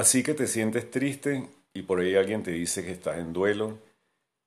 Así 0.00 0.22
que 0.22 0.32
te 0.32 0.46
sientes 0.46 0.90
triste 0.90 1.46
y 1.74 1.82
por 1.82 2.00
ahí 2.00 2.14
alguien 2.14 2.42
te 2.42 2.52
dice 2.52 2.82
que 2.82 2.90
estás 2.90 3.18
en 3.18 3.34
duelo 3.34 3.76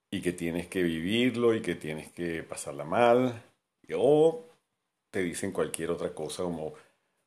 y 0.09 0.19
que 0.19 0.31
tienes 0.31 0.65
que 0.65 0.81
vivirlo 0.81 1.53
y 1.53 1.61
que 1.61 1.75
tienes 1.75 2.11
que 2.11 2.41
pasarla 2.41 2.85
mal. 2.85 3.39
O 3.95 4.45
te 5.11 5.21
dicen 5.21 5.51
cualquier 5.51 5.91
otra 5.91 6.15
cosa 6.15 6.41
como 6.41 6.73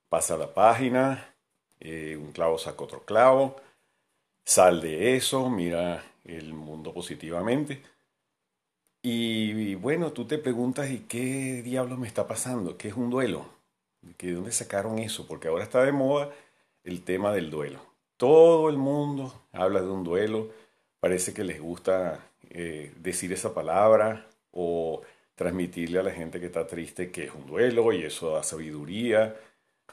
pasa 0.08 0.36
la 0.36 0.52
página, 0.52 1.36
eh, 1.78 2.16
un 2.20 2.32
clavo 2.32 2.58
saca 2.58 2.82
otro 2.82 3.04
clavo, 3.04 3.54
sal 4.44 4.80
de 4.80 5.14
eso, 5.14 5.48
mira 5.48 6.04
el 6.24 6.52
mundo 6.52 6.92
positivamente. 6.92 7.80
Y, 9.02 9.76
bueno, 9.76 10.10
tú 10.10 10.24
te 10.26 10.38
preguntas, 10.38 10.90
¿y 10.90 10.98
qué 11.08 11.62
diablo 11.62 11.96
me 11.96 12.08
está 12.08 12.26
pasando? 12.26 12.76
¿Qué 12.76 12.88
es 12.88 12.94
un 12.94 13.08
duelo? 13.08 13.46
¿De 14.00 14.32
dónde 14.32 14.50
sacaron 14.50 14.98
eso? 14.98 15.28
Porque 15.28 15.46
ahora 15.46 15.62
está 15.62 15.84
de 15.84 15.92
moda 15.92 16.32
el 16.82 17.04
tema 17.04 17.32
del 17.32 17.50
duelo. 17.52 17.95
Todo 18.16 18.70
el 18.70 18.78
mundo 18.78 19.32
habla 19.52 19.80
de 19.82 19.88
un 19.88 20.02
duelo, 20.02 20.50
parece 21.00 21.34
que 21.34 21.44
les 21.44 21.60
gusta 21.60 22.30
eh, 22.50 22.92
decir 22.98 23.32
esa 23.32 23.52
palabra 23.52 24.28
o 24.52 25.02
transmitirle 25.34 25.98
a 25.98 26.02
la 26.02 26.12
gente 26.12 26.40
que 26.40 26.46
está 26.46 26.66
triste 26.66 27.10
que 27.10 27.24
es 27.24 27.34
un 27.34 27.46
duelo 27.46 27.92
y 27.92 28.04
eso 28.04 28.32
da 28.32 28.42
sabiduría 28.42 29.36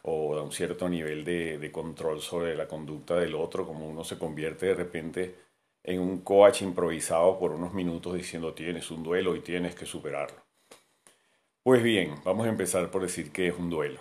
o 0.03 0.35
da 0.35 0.41
un 0.41 0.51
cierto 0.51 0.87
nivel 0.89 1.25
de, 1.25 1.69
control 1.71 2.21
sobre 2.21 2.55
la 2.55 2.67
conducta 2.67 3.15
del 3.15 3.35
otro, 3.35 3.65
como 3.65 3.87
uno 3.87 4.03
se 4.03 4.17
convierte 4.17 4.67
de 4.67 4.73
repente 4.75 5.35
en 5.83 5.99
un 5.99 6.19
coach 6.21 6.61
improvisado 6.61 7.37
por 7.39 7.51
unos 7.51 7.73
minutos 7.73 8.13
diciendo 8.15 8.53
tienes 8.53 8.89
un 8.91 9.03
duelo 9.03 9.35
y 9.35 9.41
tienes 9.41 9.75
que 9.75 9.85
superarlo. 9.85 10.37
Pues 11.61 11.83
bien, 11.83 12.15
vamos 12.23 12.45
a 12.45 12.49
empezar 12.49 12.89
por 12.91 13.02
decir 13.02 13.31
que 13.31 13.47
es 13.47 13.58
un 13.58 13.69
duelo. 13.69 13.99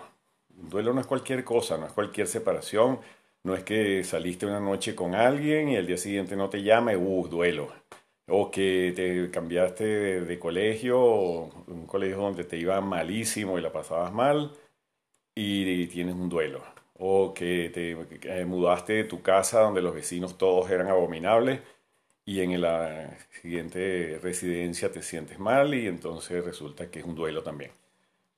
Un 0.57 0.69
duelo 0.69 0.93
no 0.93 1.01
es 1.01 1.07
cualquier 1.07 1.43
cosa, 1.43 1.77
no 1.77 1.85
es 1.85 1.93
cualquier 1.93 2.27
separación, 2.27 2.99
no 3.43 3.55
es 3.55 3.63
que 3.63 4.03
saliste 4.03 4.45
una 4.45 4.59
noche 4.59 4.95
con 4.95 5.15
alguien 5.15 5.69
y 5.69 5.75
el 5.75 5.85
día 5.87 5.97
siguiente 5.97 6.35
no 6.35 6.49
te 6.49 6.63
llama 6.63 6.93
y 6.93 6.95
uh, 6.95 7.27
duelo. 7.27 7.73
O 8.27 8.49
que 8.51 8.93
te 8.95 9.29
cambiaste 9.31 10.21
de, 10.21 10.39
colegio, 10.39 10.97
un 11.67 11.85
colegio 11.87 12.17
donde 12.17 12.45
te 12.45 12.57
iba 12.57 12.79
malísimo 12.81 13.59
y 13.59 13.61
la 13.61 13.71
pasabas 13.71 14.13
mal 14.13 14.53
y 15.35 15.87
tienes 15.87 16.15
un 16.15 16.29
duelo. 16.29 16.63
O 16.95 17.33
que 17.33 17.69
te 17.69 18.45
mudaste 18.45 18.93
de 18.93 19.03
tu 19.05 19.21
casa 19.21 19.61
donde 19.61 19.81
los 19.81 19.95
vecinos 19.95 20.37
todos 20.37 20.69
eran 20.71 20.87
abominables 20.87 21.61
y 22.25 22.41
en 22.41 22.61
la 22.61 23.17
siguiente 23.41 24.19
residencia 24.23 24.91
te 24.91 25.01
sientes 25.01 25.39
mal 25.39 25.73
y 25.73 25.87
entonces 25.87 26.43
resulta 26.45 26.89
que 26.89 26.99
es 26.99 27.05
un 27.05 27.15
duelo 27.15 27.43
también. 27.43 27.71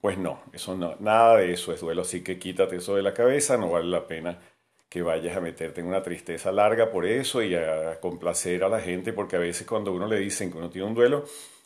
Pues 0.02 0.18
no, 0.18 0.42
eso 0.54 0.76
no, 0.76 0.96
nada 1.00 1.38
de 1.38 1.54
eso 1.54 1.74
es 1.74 1.82
duelo, 1.82 2.04
así 2.04 2.24
que 2.24 2.40
quítate 2.40 2.78
eso 2.78 2.96
de 2.96 3.04
la 3.04 3.14
cabeza, 3.14 3.58
no 3.58 3.72
vale 3.72 3.88
la 3.88 4.08
pena 4.08 4.40
que 4.90 5.02
vayas 5.02 5.36
a 5.36 5.42
meterte 5.42 5.82
en 5.82 5.88
una 5.88 6.02
tristeza 6.02 6.52
larga 6.52 6.92
por 6.92 7.06
eso 7.06 7.42
y 7.42 7.56
a 7.56 8.00
complacer 8.00 8.64
a 8.64 8.70
la 8.70 8.80
gente, 8.80 9.14
porque 9.14 9.36
a 9.36 9.40
veces 9.40 9.68
cuando 9.68 9.94
uno 9.94 10.08
le 10.08 10.20
dicen 10.20 10.52
que 10.52 10.58
uno 10.58 10.70
tiene 10.70 10.88
un 10.88 10.96
duelo 10.96 11.26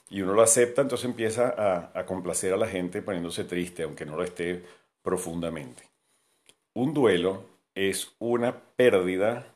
y 0.09 0.21
uno 0.21 0.33
lo 0.33 0.41
acepta, 0.41 0.81
entonces 0.81 1.05
empieza 1.05 1.91
a, 1.93 2.05
complacer 2.05 2.53
a 2.53 2.57
la 2.57 2.67
gente 2.67 3.01
poniéndose 3.01 3.43
triste, 3.43 3.83
aunque 3.83 4.05
no 4.05 4.15
lo 4.15 4.23
esté 4.23 4.63
profundamente. 5.01 5.83
Un 6.73 6.93
duelo 6.93 7.43
es 7.75 8.15
una 8.19 8.59
pérdida 8.75 9.55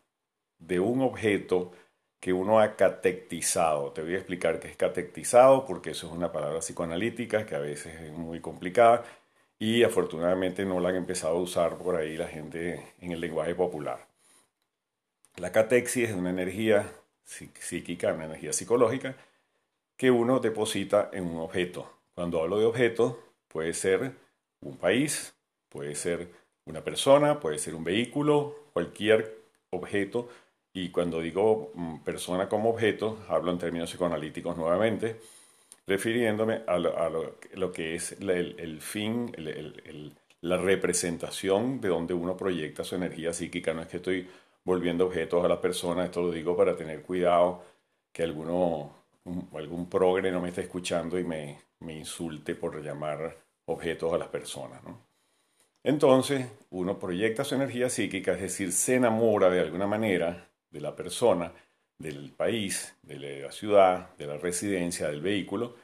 de 0.59 0.79
un 0.79 1.01
objeto 1.01 1.71
que 2.19 2.31
uno 2.31 2.59
ha 2.59 2.75
catectizado. 2.75 3.91
Te 3.91 4.01
voy 4.01 4.13
a 4.13 4.17
explicar 4.17 4.59
qué 4.59 4.69
es 4.69 4.77
catectizado 4.77 5.65
porque 5.65 5.91
eso 5.91 6.07
es 6.07 6.13
una 6.13 6.31
palabra 6.31 6.59
psicoanalítica 6.59 7.45
que 7.45 7.55
a 7.55 7.59
veces 7.59 7.99
es 7.99 8.11
muy 8.11 8.39
complicada 8.39 9.03
y 9.63 9.81
afortunadamente 9.83 10.65
no 10.65 10.81
la 10.81 10.89
han 10.89 10.97
empezado 10.97 11.37
a 11.37 11.41
usar 11.41 11.77
por 11.77 11.95
ahí 11.95 12.17
la 12.17 12.27
gente 12.27 12.83
en 12.99 13.13
el 13.13 13.21
lenguaje 13.21 13.55
popular. 13.55 14.05
La 15.37 15.53
catexis 15.53 16.09
es 16.09 16.15
una 16.15 16.31
energía 16.31 16.91
psíquica, 17.23 18.11
una 18.11 18.25
energía 18.25 18.51
psicológica 18.51 19.15
que 19.95 20.11
uno 20.11 20.41
deposita 20.41 21.09
en 21.13 21.25
un 21.25 21.37
objeto. 21.37 21.89
Cuando 22.13 22.41
hablo 22.41 22.59
de 22.59 22.65
objeto, 22.65 23.23
puede 23.47 23.73
ser 23.73 24.11
un 24.59 24.75
país, 24.75 25.33
puede 25.69 25.95
ser 25.95 26.27
una 26.65 26.83
persona, 26.83 27.39
puede 27.39 27.57
ser 27.57 27.73
un 27.73 27.85
vehículo, 27.85 28.67
cualquier 28.73 29.33
objeto 29.69 30.27
y 30.73 30.89
cuando 30.89 31.21
digo 31.21 31.71
mm, 31.73 31.99
persona 31.99 32.49
como 32.49 32.69
objeto, 32.69 33.17
hablo 33.29 33.49
en 33.49 33.59
términos 33.59 33.89
psicoanalíticos 33.89 34.57
nuevamente, 34.57 35.21
refiriéndome 35.85 36.63
a 36.67 36.77
lo, 36.77 37.71
que 37.71 37.95
es 37.95 38.13
el, 38.19 38.81
fin, 38.81 39.33
la 40.41 40.57
representación 40.57 41.81
de 41.81 41.89
donde 41.89 42.13
uno 42.13 42.37
proyecta 42.37 42.83
su 42.83 42.95
energía 42.95 43.33
psíquica. 43.33 43.73
No 43.73 43.81
es 43.81 43.87
que 43.87 43.97
estoy 43.97 44.27
volviendo 44.63 45.05
objetos 45.05 45.43
a 45.43 45.47
la 45.47 45.59
persona, 45.59 46.05
esto 46.05 46.21
lo 46.21 46.31
digo 46.31 46.55
para 46.55 46.75
tener 46.75 47.01
cuidado 47.01 47.63
que 48.11 48.23
alguno, 48.23 48.95
algún 49.53 49.89
progre 49.89 50.31
no 50.31 50.39
me 50.39 50.49
esté 50.49 50.61
escuchando 50.61 51.19
y 51.19 51.23
me, 51.23 51.59
me 51.79 51.97
insulte 51.97 52.55
por 52.55 52.81
llamar 52.81 53.35
objetos 53.65 54.13
a 54.13 54.17
las 54.17 54.29
personas. 54.29 54.81
Entonces, 55.83 56.47
uno 56.69 56.97
proyecta 56.97 57.43
su 57.43 57.55
energía 57.55 57.89
psíquica, 57.89 58.33
es 58.33 58.41
decir, 58.41 58.71
se 58.71 58.95
enamora 58.95 59.49
de 59.49 59.59
alguna 59.59 59.85
manera 59.85 60.49
de 60.69 60.79
la 60.79 60.95
persona, 60.95 61.51
del 62.03 62.31
país, 62.31 62.95
de 63.01 63.41
la 63.41 63.51
ciudad, 63.51 64.15
de 64.17 64.27
la 64.27 64.37
residencia, 64.37 65.07
del 65.07 65.21
vehículo, 65.21 65.75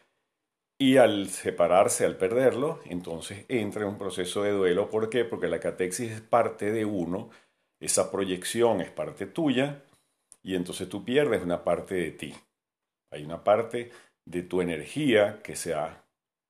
y 0.77 0.97
al 0.97 1.29
separarse, 1.29 2.05
al 2.05 2.17
perderlo, 2.17 2.79
entonces 2.85 3.45
entra 3.49 3.81
en 3.81 3.89
un 3.89 3.97
proceso 3.97 4.43
de 4.43 4.51
duelo. 4.51 4.89
¿Por 4.89 5.09
qué? 5.09 5.25
Porque 5.25 5.47
la 5.47 5.59
catexis 5.59 6.11
es 6.11 6.21
parte 6.21 6.71
de 6.71 6.85
uno, 6.85 7.29
esa 7.81 8.11
proyección 8.11 8.81
es 8.81 8.91
parte 8.91 9.25
tuya, 9.25 9.83
y 10.43 10.55
entonces 10.55 10.87
tú 10.87 11.03
pierdes 11.03 11.41
una 11.41 11.63
parte 11.63 11.95
de 11.95 12.11
ti. 12.11 12.33
Hay 13.11 13.23
una 13.23 13.43
parte 13.43 13.91
de 14.25 14.43
tu 14.43 14.61
energía 14.61 15.41
que 15.41 15.55
se 15.55 15.73
ha 15.73 16.05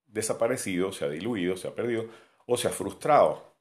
desaparecido, 0.06 0.91
se 0.91 1.06
ha 1.06 1.09
diluido, 1.09 1.57
se 1.57 1.68
ha 1.68 1.75
perdido 1.75 2.07
o 2.46 2.57
se 2.57 2.68
ha 2.68 2.72
frustrado. 2.72 3.56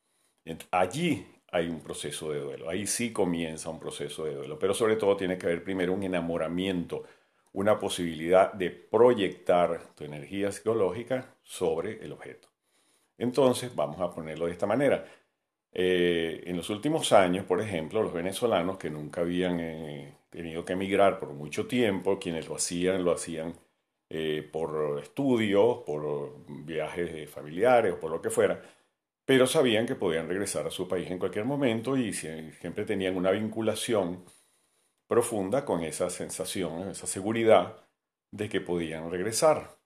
Allí 0.70 1.26
hay 1.50 1.68
un 1.68 1.80
proceso 1.80 2.32
de 2.32 2.40
duelo. 2.40 2.68
Ahí 2.68 2.86
sí 2.86 3.12
comienza 3.12 3.70
un 3.70 3.80
proceso 3.80 4.24
de 4.24 4.34
duelo. 4.34 4.58
Pero 4.58 4.74
sobre 4.74 4.96
todo 4.96 5.16
tiene 5.16 5.38
que 5.38 5.46
haber 5.46 5.64
primero 5.64 5.92
un 5.92 6.02
enamoramiento, 6.02 7.04
una 7.52 7.78
posibilidad 7.78 8.52
de 8.52 8.70
proyectar 8.70 9.94
tu 9.94 10.04
energía 10.04 10.52
psicológica 10.52 11.34
sobre 11.42 12.04
el 12.04 12.12
objeto. 12.12 12.48
Entonces, 13.16 13.74
vamos 13.74 14.00
a 14.00 14.10
ponerlo 14.10 14.46
de 14.46 14.52
esta 14.52 14.66
manera. 14.66 15.04
Eh, 15.72 16.42
en 16.46 16.56
los 16.56 16.70
últimos 16.70 17.12
años, 17.12 17.44
por 17.44 17.60
ejemplo, 17.60 18.02
los 18.02 18.12
venezolanos 18.12 18.78
que 18.78 18.90
nunca 18.90 19.22
habían 19.22 19.60
eh, 19.60 20.14
tenido 20.30 20.64
que 20.64 20.74
emigrar 20.74 21.18
por 21.18 21.32
mucho 21.32 21.66
tiempo, 21.66 22.18
quienes 22.18 22.48
lo 22.48 22.56
hacían, 22.56 23.04
lo 23.04 23.12
hacían 23.12 23.54
eh, 24.10 24.48
por 24.50 25.00
estudios, 25.02 25.78
por 25.84 26.34
viajes 26.64 27.28
familiares 27.30 27.94
o 27.94 28.00
por 28.00 28.10
lo 28.10 28.22
que 28.22 28.30
fuera, 28.30 28.62
pero 29.28 29.46
sabían 29.46 29.84
que 29.84 29.94
podían 29.94 30.26
regresar 30.26 30.66
a 30.66 30.70
su 30.70 30.88
país 30.88 31.10
en 31.10 31.18
cualquier 31.18 31.44
momento 31.44 31.98
y 31.98 32.14
siempre 32.14 32.86
tenían 32.86 33.14
una 33.14 33.30
vinculación 33.30 34.24
profunda 35.06 35.66
con 35.66 35.82
esa 35.82 36.08
sensación, 36.08 36.88
esa 36.88 37.06
seguridad 37.06 37.76
de 38.30 38.48
que 38.48 38.62
podían 38.62 39.10
regresar. 39.10 39.76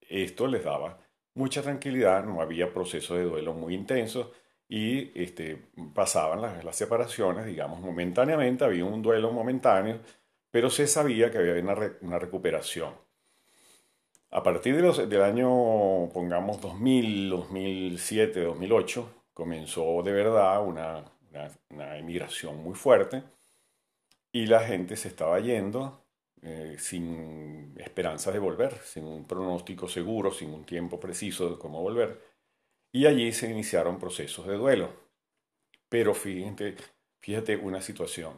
Esto 0.00 0.46
les 0.46 0.62
daba 0.62 1.00
mucha 1.34 1.60
tranquilidad, 1.60 2.24
no 2.24 2.40
había 2.40 2.72
procesos 2.72 3.18
de 3.18 3.24
duelo 3.24 3.52
muy 3.52 3.74
intensos 3.74 4.28
y 4.68 5.10
este, 5.20 5.60
pasaban 5.92 6.40
las, 6.40 6.76
separaciones, 6.76 7.46
digamos, 7.46 7.80
momentáneamente, 7.80 8.62
había 8.62 8.84
un 8.84 9.02
duelo 9.02 9.32
momentáneo, 9.32 9.98
pero 10.52 10.70
se 10.70 10.86
sabía 10.86 11.32
que 11.32 11.38
había 11.38 11.54
una 12.00 12.18
recuperación. 12.20 12.94
A 14.34 14.42
partir 14.42 14.74
del 14.80 15.22
año, 15.22 16.08
pongamos 16.08 16.58
2000, 16.58 17.28
2007, 17.28 18.40
2008, 18.40 19.26
comenzó 19.34 20.02
de 20.02 20.10
verdad 20.12 20.66
una, 20.66 21.04
emigración 21.98 22.56
muy 22.62 22.74
fuerte 22.74 23.24
y 24.32 24.46
la 24.46 24.60
gente 24.60 24.96
se 24.96 25.08
estaba 25.08 25.38
yendo 25.40 26.06
eh, 26.40 26.76
sin 26.78 27.74
esperanzas 27.76 28.32
de 28.32 28.40
volver, 28.40 28.78
sin 28.78 29.04
un 29.04 29.26
pronóstico 29.26 29.86
seguro, 29.86 30.32
sin 30.32 30.54
un 30.54 30.64
tiempo 30.64 30.98
preciso 30.98 31.50
de 31.50 31.58
cómo 31.58 31.82
volver. 31.82 32.18
Y 32.90 33.04
allí 33.04 33.32
se 33.32 33.50
iniciaron 33.50 33.98
procesos 33.98 34.46
de 34.46 34.54
duelo. 34.56 34.88
Pero 35.90 36.14
fíjate, 36.14 36.76
fíjate 37.20 37.56
una 37.58 37.82
situación 37.82 38.32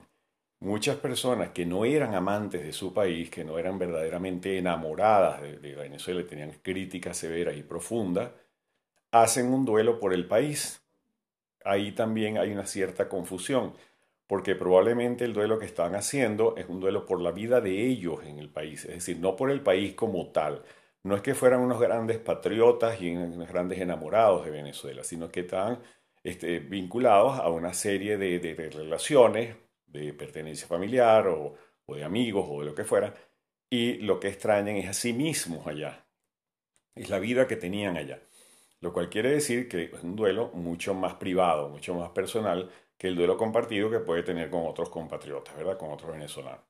muchas 0.65 0.97
personas 0.97 1.51
que 1.51 1.67
no 1.67 1.85
eran 1.85 2.15
amantes 2.15 2.63
de 2.63 2.73
su 2.73 2.93
país, 2.95 3.31
que 3.31 3.45
no 3.45 3.59
eran 3.59 3.79
verdaderamente 3.79 4.59
enamoradas 4.59 5.43
de, 5.43 5.75
Venezuela, 5.75 6.27
tenían 6.27 6.53
críticas 6.63 7.19
severas 7.19 7.57
y 7.57 7.63
profundas, 7.63 8.31
hacen 9.13 9.53
un 9.53 9.65
duelo 9.65 10.01
por 10.01 10.15
el 10.15 10.27
país. 10.27 10.83
Ahí 11.65 11.93
también 11.93 12.39
hay 12.39 12.51
una 12.51 12.67
cierta 12.67 13.09
confusión, 13.09 13.75
porque 14.27 14.55
probablemente 14.55 15.25
el 15.25 15.35
duelo 15.35 15.59
que 15.59 15.67
están 15.67 15.95
haciendo 15.95 16.57
es 16.57 16.67
un 16.69 16.81
duelo 16.81 17.05
por 17.05 17.21
la 17.21 17.31
vida 17.31 17.61
de 17.61 17.87
ellos 17.87 18.25
en 18.25 18.39
el 18.39 18.49
país, 18.49 18.85
es 18.87 18.95
decir, 18.95 19.19
no 19.19 19.37
por 19.37 19.51
el 19.51 19.61
país 19.61 19.95
como 19.95 20.33
tal. 20.33 20.63
No 21.03 21.15
es 21.15 21.23
que 21.23 21.35
fueran 21.35 21.61
unos 21.61 21.79
grandes 21.79 22.19
patriotas 22.19 23.01
y 23.03 23.15
unos 23.15 23.49
grandes 23.49 23.79
enamorados 23.81 24.47
de 24.47 24.51
Venezuela, 24.51 25.05
sino 25.05 25.31
que 25.31 25.41
están 25.41 25.81
este, 26.23 26.61
vinculados 26.61 27.39
a 27.39 27.51
una 27.51 27.75
serie 27.75 28.17
de, 28.17 28.39
de 28.39 28.71
relaciones 28.71 29.57
de 29.95 30.13
pertenencia 30.13 30.67
familiar 30.67 31.29
o, 31.29 31.55
o 31.87 31.95
de 31.95 32.05
amigos 32.05 32.47
o 32.49 32.61
de 32.61 32.67
lo 32.67 32.75
que 32.75 32.85
fuera, 32.85 33.15
y 33.71 33.95
lo 33.99 34.21
que 34.21 34.29
extrañan 34.29 34.77
es 34.77 34.89
a 34.89 34.93
sí 34.93 35.13
mismos 35.13 35.67
allá. 35.67 36.07
Es 36.95 37.11
la 37.11 37.19
vida 37.19 37.47
que 37.47 37.57
tenían 37.57 37.97
allá. 37.97 38.21
Lo 38.81 38.93
cual 38.93 39.09
quiere 39.09 39.31
decir 39.31 39.69
que 39.69 39.85
es 39.85 40.03
un 40.03 40.15
duelo 40.15 40.51
mucho 40.53 40.95
más 40.95 41.15
privado, 41.15 41.69
mucho 41.69 41.95
más 41.95 42.11
personal 42.11 42.71
que 42.99 43.09
el 43.09 43.17
duelo 43.17 43.37
compartido 43.37 43.91
que 43.91 44.01
puede 44.01 44.23
tener 44.23 44.51
con 44.51 44.67
otros 44.67 44.91
compatriotas, 44.91 45.57
¿verdad? 45.57 45.79
Con 45.79 45.91
otros 45.91 46.13
venezolanos. 46.13 46.61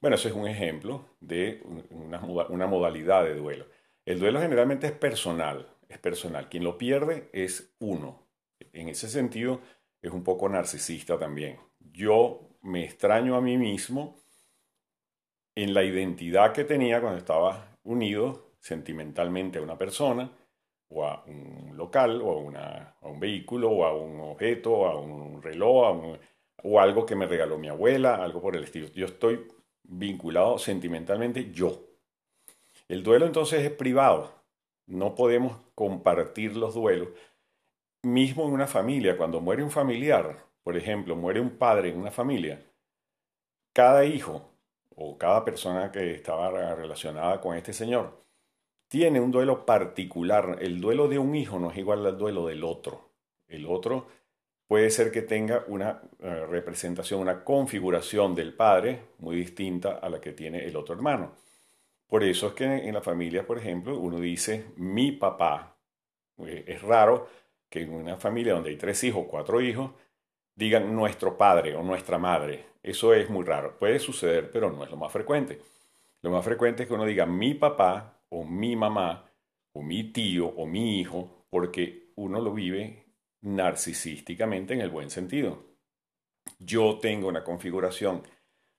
Bueno, 0.00 0.16
eso 0.16 0.28
es 0.28 0.34
un 0.34 0.48
ejemplo 0.48 1.04
de 1.20 1.62
una, 1.90 2.20
una 2.24 2.66
modalidad 2.66 3.24
de 3.24 3.34
duelo. 3.34 3.66
El 4.04 4.18
duelo 4.18 4.40
generalmente 4.40 4.86
es 4.86 4.92
personal, 4.92 5.68
es 5.88 5.98
personal. 5.98 6.48
Quien 6.48 6.64
lo 6.64 6.76
pierde 6.76 7.28
es 7.32 7.74
uno. 7.78 8.26
En 8.72 8.88
ese 8.88 9.08
sentido, 9.08 9.60
es 10.02 10.10
un 10.10 10.24
poco 10.24 10.48
narcisista 10.48 11.18
también. 11.18 11.58
Yo 11.78 12.49
me 12.62 12.84
extraño 12.84 13.36
a 13.36 13.40
mí 13.40 13.56
mismo 13.56 14.16
en 15.54 15.74
la 15.74 15.82
identidad 15.82 16.52
que 16.52 16.64
tenía 16.64 17.00
cuando 17.00 17.18
estaba 17.18 17.76
unido 17.84 18.50
sentimentalmente 18.60 19.58
a 19.58 19.62
una 19.62 19.78
persona 19.78 20.30
o 20.88 21.04
a 21.04 21.24
un 21.26 21.76
local 21.76 22.20
o 22.22 22.50
a, 22.56 22.96
a 23.00 23.08
un 23.08 23.20
vehículo 23.20 23.70
o 23.70 23.84
a 23.84 23.94
un 23.94 24.20
objeto 24.20 24.72
o 24.72 24.86
a 24.86 24.98
un 24.98 25.42
reloj 25.42 26.16
o 26.62 26.80
algo 26.80 27.06
que 27.06 27.16
me 27.16 27.26
regaló 27.26 27.58
mi 27.58 27.68
abuela, 27.68 28.16
algo 28.16 28.40
por 28.40 28.56
el 28.56 28.64
estilo. 28.64 28.88
Yo 28.88 29.06
estoy 29.06 29.46
vinculado 29.82 30.58
sentimentalmente 30.58 31.50
yo. 31.52 31.86
El 32.88 33.02
duelo 33.02 33.26
entonces 33.26 33.64
es 33.64 33.70
privado. 33.70 34.32
No 34.86 35.14
podemos 35.14 35.56
compartir 35.74 36.56
los 36.56 36.74
duelos. 36.74 37.08
Mismo 38.02 38.46
en 38.46 38.52
una 38.52 38.66
familia, 38.66 39.16
cuando 39.16 39.40
muere 39.40 39.62
un 39.62 39.70
familiar, 39.70 40.44
por 40.62 40.76
ejemplo, 40.76 41.16
muere 41.16 41.40
un 41.40 41.50
padre 41.50 41.90
en 41.90 41.98
una 41.98 42.10
familia, 42.10 42.62
cada 43.72 44.04
hijo 44.04 44.50
o 44.94 45.16
cada 45.16 45.44
persona 45.44 45.90
que 45.92 46.14
estaba 46.14 46.74
relacionada 46.74 47.40
con 47.40 47.56
este 47.56 47.72
señor 47.72 48.20
tiene 48.88 49.20
un 49.20 49.30
duelo 49.30 49.64
particular. 49.64 50.58
El 50.60 50.80
duelo 50.80 51.06
de 51.06 51.18
un 51.18 51.34
hijo 51.36 51.58
no 51.60 51.70
es 51.70 51.78
igual 51.78 52.04
al 52.04 52.18
duelo 52.18 52.46
del 52.48 52.64
otro. 52.64 53.12
El 53.46 53.66
otro 53.66 54.08
puede 54.66 54.90
ser 54.90 55.12
que 55.12 55.22
tenga 55.22 55.64
una 55.68 56.02
eh, 56.18 56.46
representación, 56.46 57.20
una 57.20 57.44
configuración 57.44 58.34
del 58.34 58.52
padre 58.52 59.00
muy 59.18 59.36
distinta 59.36 59.98
a 59.98 60.08
la 60.08 60.20
que 60.20 60.32
tiene 60.32 60.64
el 60.64 60.76
otro 60.76 60.94
hermano. 60.96 61.32
Por 62.08 62.24
eso 62.24 62.48
es 62.48 62.54
que 62.54 62.64
en 62.64 62.92
la 62.92 63.00
familia, 63.00 63.46
por 63.46 63.58
ejemplo, 63.58 63.96
uno 63.96 64.18
dice 64.18 64.72
mi 64.76 65.12
papá. 65.12 65.76
Eh, 66.38 66.64
es 66.66 66.82
raro 66.82 67.28
que 67.68 67.82
en 67.82 67.92
una 67.92 68.16
familia 68.16 68.54
donde 68.54 68.70
hay 68.70 68.76
tres 68.76 69.04
hijos, 69.04 69.26
cuatro 69.30 69.60
hijos, 69.60 69.92
digan 70.60 70.94
nuestro 70.94 71.38
padre 71.38 71.74
o 71.74 71.82
nuestra 71.82 72.18
madre. 72.18 72.66
Eso 72.82 73.14
es 73.14 73.30
muy 73.30 73.44
raro. 73.44 73.78
Puede 73.78 73.98
suceder, 73.98 74.50
pero 74.50 74.70
no 74.70 74.84
es 74.84 74.90
lo 74.90 74.98
más 74.98 75.10
frecuente. 75.10 75.58
Lo 76.20 76.30
más 76.30 76.44
frecuente 76.44 76.82
es 76.82 76.88
que 76.88 76.94
uno 76.94 77.06
diga 77.06 77.24
mi 77.24 77.54
papá 77.54 78.20
o 78.28 78.44
mi 78.44 78.76
mamá 78.76 79.24
o 79.72 79.82
mi 79.82 80.12
tío 80.12 80.48
o 80.48 80.66
mi 80.66 81.00
hijo, 81.00 81.46
porque 81.48 82.12
uno 82.16 82.40
lo 82.42 82.52
vive 82.52 83.06
narcisísticamente 83.40 84.74
en 84.74 84.82
el 84.82 84.90
buen 84.90 85.08
sentido. 85.08 85.64
Yo 86.58 86.98
tengo 87.00 87.28
una 87.28 87.42
configuración 87.42 88.22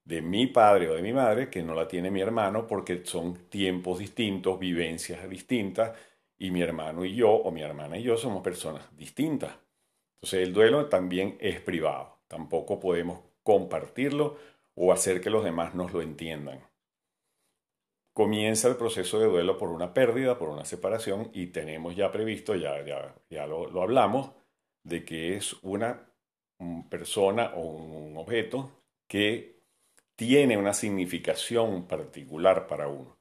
de 0.04 0.22
mi 0.22 0.46
padre 0.46 0.88
o 0.88 0.94
de 0.94 1.02
mi 1.02 1.14
madre 1.14 1.50
que 1.50 1.64
no 1.64 1.74
la 1.74 1.88
tiene 1.88 2.12
mi 2.12 2.22
hermano 2.22 2.68
porque 2.68 3.04
son 3.04 3.50
tiempos 3.50 3.98
distintos, 3.98 4.60
vivencias 4.60 5.28
distintas, 5.28 5.98
y 6.38 6.52
mi 6.52 6.62
hermano 6.62 7.06
y 7.06 7.16
yo 7.16 7.32
o 7.32 7.52
mi 7.52 7.64
hermana 7.64 7.98
y 7.98 8.04
yo 8.04 8.18
somos 8.18 8.44
personas 8.44 8.86
distintas. 8.96 9.56
Entonces 10.22 10.48
el 10.48 10.54
duelo 10.54 10.88
también 10.88 11.36
es 11.40 11.60
privado, 11.62 12.20
tampoco 12.28 12.80
podemos 12.80 13.22
compartirlo 13.42 14.38
o 14.76 14.94
hacer 14.94 15.20
que 15.20 15.32
los 15.32 15.44
demás 15.44 15.74
nos 15.74 15.94
lo 15.94 16.02
entiendan. 16.04 16.64
Comienza 18.14 18.68
el 18.68 18.76
proceso 18.76 19.20
de 19.20 19.26
duelo 19.26 19.58
por 19.58 19.70
una 19.70 19.96
pérdida, 19.96 20.38
por 20.38 20.50
una 20.50 20.64
separación 20.64 21.32
y 21.34 21.48
tenemos 21.48 21.96
ya 21.96 22.12
previsto, 22.12 22.56
ya, 22.56 22.86
ya, 22.86 23.16
ya 23.32 23.48
lo, 23.48 23.82
hablamos, 23.82 24.32
de 24.84 25.04
que 25.04 25.38
es 25.38 25.54
una 25.64 26.08
persona 26.90 27.54
o 27.56 27.62
un 27.62 28.16
objeto 28.18 28.84
que 29.08 29.60
tiene 30.16 30.56
una 30.56 30.74
significación 30.74 31.88
particular 31.88 32.68
para 32.68 32.88
uno. 32.88 33.18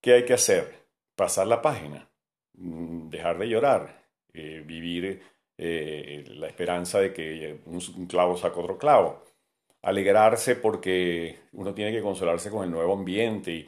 ¿Qué 0.00 0.12
hay 0.12 0.24
que 0.24 0.34
hacer? 0.34 0.84
Pasar 1.16 1.48
la 1.48 1.60
página, 1.60 2.08
mm, 2.52 3.08
dejar 3.08 3.38
de 3.38 3.48
llorar, 3.48 4.04
eh, 4.32 4.62
vivir 4.64 5.22
eh, 5.58 6.24
la 6.28 6.48
esperanza 6.48 7.00
de 7.00 7.12
que 7.12 7.60
un, 7.66 8.06
clavo 8.06 8.36
saca 8.36 8.60
otro 8.60 8.78
clavo, 8.78 9.22
alegrarse 9.82 10.56
porque 10.56 11.40
uno 11.52 11.74
tiene 11.74 11.92
que 11.92 12.02
consolarse 12.02 12.50
con 12.50 12.64
el 12.64 12.70
nuevo 12.70 12.94
ambiente 12.94 13.52
y, 13.52 13.66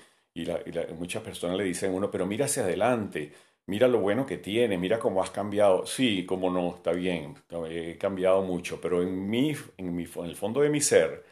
muchas 0.98 1.22
personas 1.22 1.56
le 1.56 1.64
dicen 1.64 1.92
a 1.92 1.94
uno, 1.94 2.10
pero 2.10 2.26
mira 2.26 2.44
hacia 2.44 2.62
adelante, 2.64 3.32
mira 3.66 3.88
lo 3.88 4.00
bueno 4.00 4.26
que 4.26 4.36
tiene, 4.36 4.76
mira 4.76 4.98
cómo 4.98 5.22
has 5.22 5.30
cambiado. 5.30 5.86
Sí, 5.86 6.26
cómo 6.26 6.50
no, 6.50 6.76
está 6.76 6.92
bien, 6.92 7.34
he 7.70 7.96
cambiado 7.96 8.42
mucho, 8.42 8.80
pero 8.80 9.02
en, 9.02 9.30
mí, 9.30 9.54
en, 9.78 9.94
mi, 9.94 10.04
en 10.04 10.24
el 10.24 10.36
fondo 10.36 10.60
de 10.60 10.68
mi 10.68 10.80
ser 10.80 11.24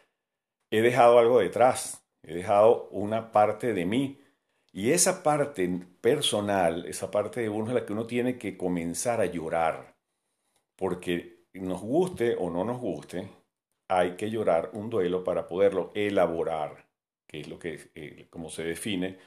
he 0.71 0.81
dejado 0.81 1.19
algo 1.19 1.39
detrás, 1.39 2.05
he 2.23 2.33
dejado 2.33 2.89
una 2.91 3.31
parte 3.31 3.73
de 3.73 3.85
mí. 3.85 4.19
Y 4.71 4.91
esa 4.91 5.23
parte 5.23 5.69
personal, 6.01 6.85
esa 6.85 7.09
parte 7.09 7.41
de 7.41 7.49
uno 7.49 7.69
es 7.69 7.75
la 7.75 7.85
que 7.85 7.93
uno 7.93 8.05
tiene 8.05 8.37
que 8.37 8.57
comenzar 8.57 9.21
a 9.21 9.25
llorar. 9.25 9.94
Porque 10.75 11.45
nos 11.53 11.81
guste 11.81 12.35
o 12.37 12.49
no 12.49 12.63
nos 12.63 12.79
guste, 12.79 13.29
hay 13.87 14.15
que 14.15 14.29
llorar 14.29 14.71
un 14.73 14.89
duelo 14.89 15.23
para 15.23 15.47
poderlo 15.47 15.91
elaborar, 15.95 16.87
que 17.27 17.41
es 17.41 17.47
lo 17.47 17.59
que, 17.59 17.91
eh, 17.95 18.27
como 18.29 18.49
se 18.49 18.63
define 18.63 19.17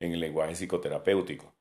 en 0.00 0.12
el 0.12 0.20
lenguaje 0.20 0.54
psicoterapéutico 0.54 1.54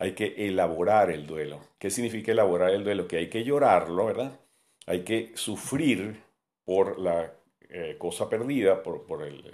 hay 0.00 0.12
que 0.12 0.34
elaborar 0.48 1.10
el 1.10 1.26
duelo. 1.26 1.60
¿Qué 1.78 1.90
significa 1.90 2.32
elaborar 2.32 2.70
el 2.70 2.84
duelo? 2.84 3.06
Que 3.06 3.18
hay 3.18 3.28
que 3.28 3.44
llorarlo, 3.44 4.06
¿verdad? 4.06 4.40
Hay 4.86 5.04
que 5.04 5.32
sufrir 5.34 6.22
por 6.64 6.98
la 6.98 7.34
eh, 7.68 7.96
cosa 7.98 8.28
perdida, 8.30 8.82
por, 8.82 9.04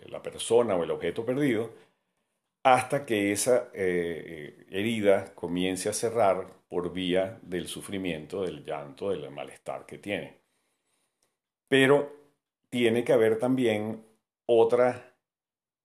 la 0.08 0.22
persona 0.22 0.76
o 0.76 0.84
el 0.84 0.92
objeto 0.92 1.26
perdido, 1.26 1.72
hasta 2.66 3.06
que 3.06 3.30
esa 3.30 3.70
eh, 3.74 4.66
herida 4.70 5.32
comience 5.36 5.88
a 5.88 5.92
cerrar 5.92 6.48
por 6.68 6.92
vía 6.92 7.38
del 7.42 7.68
sufrimiento, 7.68 8.42
del 8.42 8.64
llanto, 8.64 9.10
del 9.10 9.30
malestar 9.30 9.86
que 9.86 9.98
tiene. 9.98 10.38
Pero 11.68 12.12
tiene 12.68 13.04
que 13.04 13.12
haber 13.12 13.38
también 13.38 14.04
otra 14.46 15.14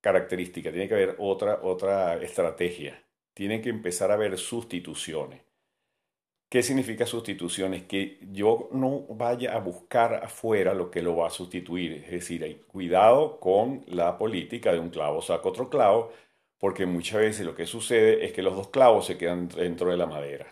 característica, 0.02 0.72
tiene 0.72 0.88
que 0.88 0.96
haber 0.96 1.16
otra, 1.20 1.60
otra 1.62 2.16
estrategia 2.18 3.00
tiene 3.36 3.62
que 3.62 3.70
empezar 3.70 4.10
a 4.12 4.16
haber 4.16 4.38
sustituciones. 4.40 5.42
¿Qué 6.50 6.64
significa 6.64 7.06
sustituciones? 7.06 7.84
Que 7.84 8.20
yo 8.32 8.70
no 8.74 9.06
vaya 9.10 9.56
a 9.56 9.60
buscar 9.60 10.16
afuera 10.16 10.74
lo 10.74 10.92
que 10.92 11.02
lo 11.02 11.16
va 11.16 11.28
a 11.28 11.30
sustituir. 11.30 12.04
Es 12.06 12.12
decir, 12.12 12.66
cuidado 12.68 13.40
con 13.40 13.86
la 13.88 14.18
política 14.18 14.74
de 14.74 14.80
un 14.80 14.90
clavo 14.90 15.22
saca 15.22 15.48
otro 15.48 15.70
clavo, 15.70 16.12
porque 16.62 16.86
muchas 16.86 17.20
veces 17.22 17.44
lo 17.44 17.56
que 17.56 17.66
sucede 17.66 18.24
es 18.24 18.34
que 18.34 18.44
los 18.44 18.56
dos 18.56 18.70
clavos 18.70 19.08
se 19.08 19.18
quedan 19.18 19.50
dentro 19.50 19.90
de 19.90 19.98
la 19.98 20.06
madera. 20.06 20.46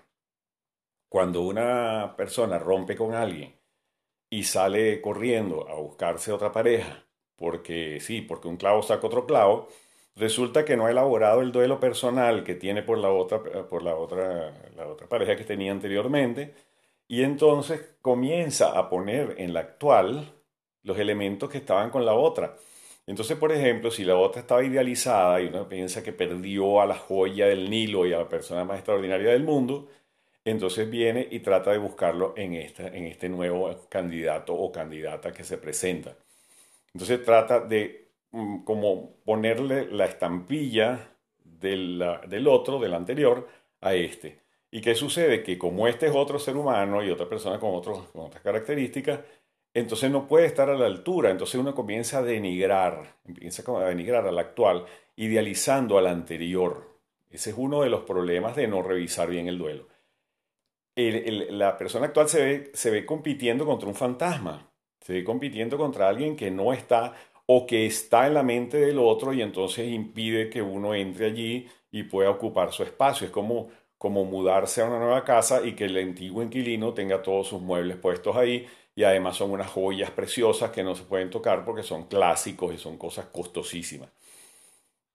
Cuando 1.07 1.43
una 1.43 2.15
persona 2.17 2.57
rompe 2.57 2.95
con 2.95 3.13
alguien 3.13 3.53
y 4.27 4.43
sale 4.43 5.01
corriendo 5.01 5.69
a 5.69 5.75
buscarse 5.75 6.31
otra 6.31 6.51
pareja, 6.51 7.05
porque 7.35 7.99
sí, 7.99 8.21
porque 8.23 8.47
un 8.47 8.57
clavo 8.57 8.81
saca 8.81 9.05
otro 9.05 9.27
clavo, 9.27 9.67
resulta 10.15 10.65
que 10.65 10.75
no 10.75 10.87
ha 10.87 10.91
elaborado 10.91 11.41
el 11.41 11.51
duelo 11.51 11.79
personal 11.79 12.43
que 12.43 12.55
tiene 12.55 12.81
por 12.81 12.97
la 12.97 13.11
otra, 13.11 13.67
por 13.67 13.83
la 13.83 13.95
otra, 13.95 14.71
la 14.75 14.87
otra 14.87 15.07
pareja 15.07 15.35
que 15.35 15.43
tenía 15.43 15.71
anteriormente, 15.71 16.55
y 17.07 17.21
entonces 17.21 17.97
comienza 18.01 18.79
a 18.79 18.89
poner 18.89 19.35
en 19.37 19.53
la 19.53 19.59
actual 19.59 20.33
los 20.81 20.97
elementos 20.97 21.51
que 21.51 21.59
estaban 21.59 21.91
con 21.91 22.03
la 22.03 22.13
otra. 22.13 22.55
Entonces, 23.09 23.37
por 23.37 23.51
ejemplo, 23.51 23.91
si 23.91 24.03
la 24.05 24.15
otra 24.17 24.41
estaba 24.41 24.63
idealizada 24.63 25.41
y 25.41 25.47
uno 25.47 25.67
piensa 25.67 26.03
que 26.03 26.13
perdió 26.13 26.81
a 26.81 26.85
la 26.85 26.95
joya 26.95 27.47
del 27.47 27.69
Nilo 27.69 28.05
y 28.05 28.13
a 28.13 28.19
la 28.19 28.29
persona 28.29 28.63
más 28.63 28.77
extraordinaria 28.77 29.31
del 29.31 29.43
mundo, 29.43 29.89
entonces 30.45 30.89
viene 30.89 31.27
y 31.29 31.39
trata 31.39 31.71
de 31.71 31.79
buscarlo 31.79 32.33
en, 32.37 32.53
esta, 32.53 32.87
en 32.87 33.05
este 33.05 33.29
nuevo 33.29 33.87
candidato 33.89 34.53
o 34.53 34.71
candidata 34.71 35.31
que 35.33 35.43
se 35.43 35.57
presenta. 35.57 36.15
Entonces 36.93 37.23
trata 37.23 37.59
de 37.59 38.09
Mm, 38.31 38.63
como 38.63 39.15
ponerle 39.25 39.87
la 39.91 40.05
estampilla 40.05 41.15
del, 41.43 42.03
del 42.27 42.47
otro, 42.47 42.79
del 42.79 42.93
anterior, 42.93 43.47
a 43.81 43.95
este. 43.95 44.39
¿Y 44.71 44.81
qué 44.81 44.93
sucede? 44.95 45.41
Que 45.43 45.57
como 45.57 45.87
este 45.87 46.07
es 46.07 46.15
otro 46.15 46.37
ser 46.37 46.55
humano 46.57 47.03
y 47.03 47.09
otra 47.09 47.27
persona 47.27 47.59
con, 47.59 47.81
con 47.81 48.25
otras 48.25 48.43
características, 48.43 49.21
entonces 49.73 50.09
no 50.09 50.27
puede 50.27 50.45
estar 50.45 50.69
a 50.69 50.77
la 50.77 50.85
altura. 50.85 51.31
Entonces 51.31 51.59
uno 51.59 51.75
comienza 51.75 52.19
a 52.19 52.23
denigrar, 52.23 53.17
empieza 53.25 53.63
a 53.71 53.85
denigrar 53.85 54.27
al 54.27 54.39
actual, 54.39 54.85
idealizando 55.15 55.97
al 55.97 56.07
anterior. 56.07 56.97
Ese 57.29 57.51
es 57.51 57.55
uno 57.57 57.81
de 57.83 57.89
los 57.89 58.01
problemas 58.01 58.55
de 58.55 58.67
no 58.67 58.81
revisar 58.81 59.29
bien 59.29 59.47
el 59.47 59.57
duelo. 59.57 59.87
la 60.95 61.77
persona 61.77 62.07
actual 62.07 62.27
se 62.27 62.43
ve, 62.43 62.71
se 62.73 62.89
ve 62.89 63.05
compitiendo 63.05 63.65
contra 63.65 63.87
un 63.87 63.95
fantasma. 63.95 64.71
Estoy 64.99 65.23
compitiendo 65.23 65.77
contra 65.77 66.09
alguien 66.09 66.35
que 66.35 66.51
no 66.51 66.73
está 66.73 67.13
o 67.45 67.65
que 67.65 67.85
está 67.85 68.27
en 68.27 68.33
la 68.35 68.43
mente 68.43 68.77
del 68.77 68.99
otro 68.99 69.33
y 69.33 69.41
entonces 69.41 69.87
impide 69.87 70.49
que 70.49 70.61
uno 70.61 70.93
entre 70.93 71.27
allí 71.27 71.67
y 71.91 72.03
pueda 72.03 72.29
ocupar 72.29 72.71
su 72.71 72.83
espacio. 72.83 73.25
Es 73.25 73.31
como, 73.31 73.69
como 73.97 74.25
mudarse 74.25 74.81
a 74.81 74.85
una 74.85 74.99
nueva 74.99 75.23
casa 75.23 75.65
y 75.65 75.73
que 75.73 75.85
el 75.85 75.97
antiguo 75.97 76.43
inquilino 76.43 76.93
tenga 76.93 77.21
todos 77.21 77.47
sus 77.47 77.61
muebles 77.61 77.97
puestos 77.97 78.35
ahí 78.35 78.67
y 78.99 79.05
además 79.05 79.37
son 79.37 79.51
unas 79.51 79.71
joyas 79.71 80.11
preciosas 80.11 80.71
que 80.71 80.83
no 80.83 80.93
se 80.93 81.03
pueden 81.03 81.29
tocar 81.29 81.63
porque 81.63 81.83
son 81.83 82.07
clásicos 82.07 82.75
y 82.75 82.77
son 82.77 82.97
cosas 82.97 83.27
costosísimas. 83.27 84.09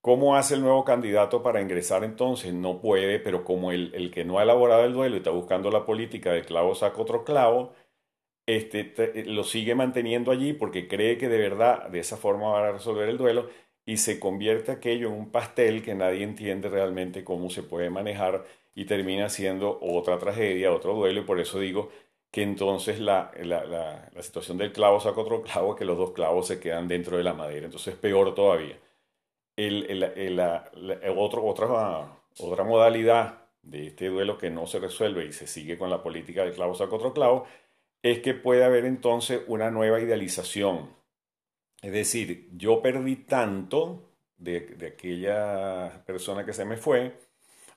¿Cómo 0.01 0.37
hace 0.37 0.55
el 0.55 0.63
nuevo 0.63 0.87
candidato 0.87 1.43
para 1.43 1.61
ingresar 1.61 2.03
entonces? 2.03 2.55
No 2.55 2.81
puede, 2.81 3.19
pero 3.19 3.45
como 3.45 3.73
el, 3.73 4.11
que 4.11 4.25
no 4.25 4.39
ha 4.39 4.43
elaborado 4.43 4.85
el 4.85 4.95
duelo 4.95 5.17
y 5.17 5.19
está 5.19 5.33
buscando 5.33 5.71
la 5.71 5.85
política 5.85 6.33
de 6.33 6.47
clavo 6.47 6.75
saca 6.75 6.99
otro 6.99 7.25
clavo, 7.25 7.75
este, 8.47 8.95
lo 9.27 9.45
sigue 9.45 9.75
manteniendo 9.75 10.31
allí 10.33 10.55
porque 10.55 10.89
cree 10.89 11.19
que 11.19 11.29
de 11.29 11.37
verdad 11.37 11.89
de 11.91 11.99
esa 11.99 12.17
forma 12.17 12.53
va 12.53 12.67
a 12.67 12.73
resolver 12.73 13.11
el 13.11 13.19
duelo 13.19 13.51
y 13.85 13.99
se 13.99 14.19
convierte 14.19 14.73
aquello 14.73 15.09
en 15.09 15.13
un 15.13 15.31
pastel 15.31 15.83
que 15.83 15.95
nadie 15.95 16.23
entiende 16.23 16.71
realmente 16.71 17.23
cómo 17.23 17.51
se 17.51 17.63
puede 17.63 17.91
manejar 17.91 18.47
y 18.75 18.87
termina 18.87 19.29
siendo 19.29 19.79
otra 19.83 20.19
tragedia, 20.19 20.73
otro 20.73 20.95
duelo 20.95 21.21
y 21.21 21.25
por 21.25 21.39
eso 21.39 21.61
digo 21.61 21.91
que 22.35 22.43
entonces 22.43 22.99
la, 22.99 23.31
la, 23.45 24.11
situación 24.21 24.59
del 24.59 24.73
clavo 24.73 24.99
saca 24.99 25.21
otro 25.21 25.41
clavo, 25.41 25.77
que 25.77 25.85
los 25.85 25.97
dos 25.97 26.11
clavos 26.11 26.49
se 26.49 26.59
quedan 26.59 26.89
dentro 26.89 27.17
de 27.17 27.23
la 27.23 27.33
madera, 27.33 27.67
entonces 27.67 27.95
es 27.95 28.01
peor 28.01 28.35
todavía 28.35 28.77
el, 29.55 30.03
otro, 31.17 31.45
otra, 31.45 32.19
otra 32.41 32.65
modalidad 32.65 33.45
de 33.63 33.87
este 33.87 34.09
duelo 34.09 34.37
que 34.37 34.51
no 34.51 34.67
se 34.67 34.81
resuelve 34.81 35.27
y 35.27 35.33
se 35.33 35.47
sigue 35.47 35.79
con 35.79 35.91
la 35.91 36.03
política 36.03 36.45
de 36.45 36.51
clavo 36.51 36.75
saca 36.75 36.97
otro 36.97 37.13
clavo, 37.13 37.47
es 38.03 38.19
que 38.19 38.35
puede 38.35 38.65
haber 38.65 38.85
entonces 38.85 39.43
una 39.47 39.71
nueva 39.71 40.01
idealización. 40.01 40.91
Es 41.83 41.93
decir, 41.93 42.49
yo 42.57 42.83
perdí 42.83 43.15
tanto 43.15 44.11
de 44.39 44.93
aquella 44.93 46.03
persona 46.05 46.45
que 46.45 46.53
se 46.53 46.65
me 46.65 46.79
fue, 46.79 47.17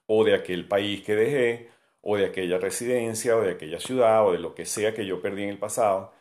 o 0.07 0.23
de 0.23 0.33
aquel 0.33 0.67
país 0.67 1.03
que 1.03 1.15
dejé, 1.15 1.76
o 2.09 2.15
de 2.15 2.25
aquella 2.25 2.57
residencia, 2.57 3.35
o 3.35 3.41
de 3.41 3.51
aquella 3.51 3.81
ciudad, 3.81 4.25
o 4.25 4.31
de 4.31 4.39
lo 4.39 4.55
que 4.55 4.65
sea 4.65 4.93
que 4.93 5.05
yo 5.05 5.21
perdí 5.21 5.43
en 5.43 5.49
el 5.49 5.57
pasado, 5.59 6.13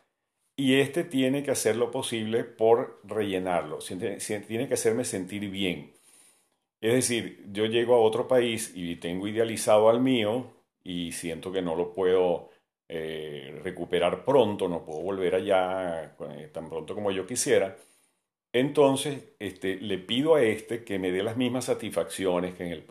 y 0.57 0.81
este 0.81 1.05
tiene 1.05 1.43
que 1.43 1.51
hacer 1.51 1.77
lo 1.77 1.91
posible 1.91 2.43
por 2.43 2.99
rellenarlo, 3.05 3.79
tiene 3.79 4.67
que 4.67 4.73
hacerme 4.73 5.05
sentir 5.05 5.49
bien. 5.49 5.93
Es 6.81 6.93
decir, 6.93 7.45
yo 7.53 7.65
llego 7.67 7.95
a 7.95 8.01
otro 8.01 8.27
país 8.27 8.73
y 8.75 8.97
tengo 8.97 9.27
idealizado 9.29 9.89
al 9.89 10.01
mío 10.01 10.51
y 10.83 11.13
siento 11.13 11.53
que 11.53 11.61
no 11.61 11.75
lo 11.75 11.93
puedo 11.93 12.49
eh, 12.89 13.57
recuperar 13.63 14.25
pronto, 14.25 14.67
no 14.67 14.83
puedo 14.83 15.01
volver 15.01 15.35
allá 15.35 16.15
eh, 16.31 16.49
tan 16.53 16.69
pronto 16.69 16.95
como 16.95 17.11
yo 17.11 17.25
quisiera. 17.25 17.77
Entonces, 18.51 19.23
este, 19.39 19.77
le 19.77 19.99
pido 19.99 20.35
a 20.35 20.43
este 20.43 20.83
que 20.83 20.99
me 20.99 21.11
dé 21.11 21.23
las 21.23 21.37
mismas 21.37 21.65
satisfacciones 21.65 22.55
que, 22.55 22.65
en 22.65 22.71
el, 22.73 22.85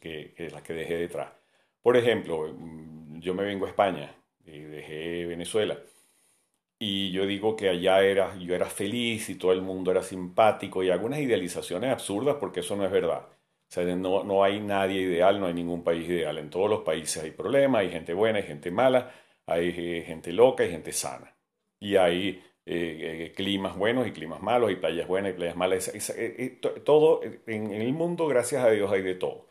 que, 0.00 0.34
que 0.36 0.50
las 0.50 0.62
que 0.62 0.74
dejé 0.74 0.96
detrás. 0.96 1.39
Por 1.82 1.96
ejemplo, 1.96 2.52
mm, 2.52 3.20
yo 3.20 3.34
me 3.34 3.44
vengo 3.44 3.66
a 3.66 3.68
España 3.68 4.14
y 4.44 4.60
dejé 4.60 5.26
Venezuela 5.26 5.78
y 6.82 7.10
yo 7.12 7.26
digo 7.26 7.56
que 7.56 7.68
allá 7.68 8.00
era, 8.02 8.36
yo 8.38 8.54
era 8.54 8.66
feliz 8.66 9.28
y 9.28 9.34
todo 9.36 9.52
el 9.52 9.60
mundo 9.60 9.90
era 9.90 10.02
simpático 10.02 10.82
y 10.82 10.88
algunas 10.90 11.20
idealizaciones 11.20 11.90
absurdas 11.92 12.36
porque 12.40 12.60
eso 12.60 12.74
no 12.74 12.86
es 12.86 12.90
verdad. 12.90 13.28
O 13.28 13.72
sea, 13.72 13.84
no, 13.96 14.24
no 14.24 14.42
hay 14.42 14.60
nadie 14.60 15.02
ideal, 15.02 15.38
no 15.38 15.46
hay 15.46 15.54
ningún 15.54 15.84
país 15.84 16.08
ideal. 16.08 16.38
En 16.38 16.48
todos 16.50 16.70
los 16.70 16.80
países 16.80 17.22
hay 17.22 17.32
problemas, 17.32 17.82
hay 17.82 17.90
gente 17.90 18.14
buena, 18.14 18.38
hay 18.38 18.44
gente 18.44 18.70
mala, 18.70 19.12
hay 19.46 19.68
eh, 19.76 20.04
gente 20.06 20.32
loca 20.32 20.64
y 20.64 20.70
gente 20.70 20.92
sana. 20.92 21.36
Y 21.78 21.96
hay 21.96 22.42
eh, 22.64 23.26
eh, 23.26 23.32
climas 23.36 23.76
buenos 23.76 24.06
y 24.06 24.12
climas 24.12 24.40
malos, 24.42 24.72
y 24.72 24.76
playas 24.76 25.06
buenas 25.06 25.32
y 25.32 25.34
playas 25.34 25.56
malas. 25.56 25.92
todo 26.84 27.20
en 27.46 27.72
el 27.72 27.92
mundo, 27.92 28.26
gracias 28.26 28.64
a 28.64 28.70
Dios, 28.70 28.90
hay 28.90 29.02
de 29.02 29.14
todo. 29.16 29.49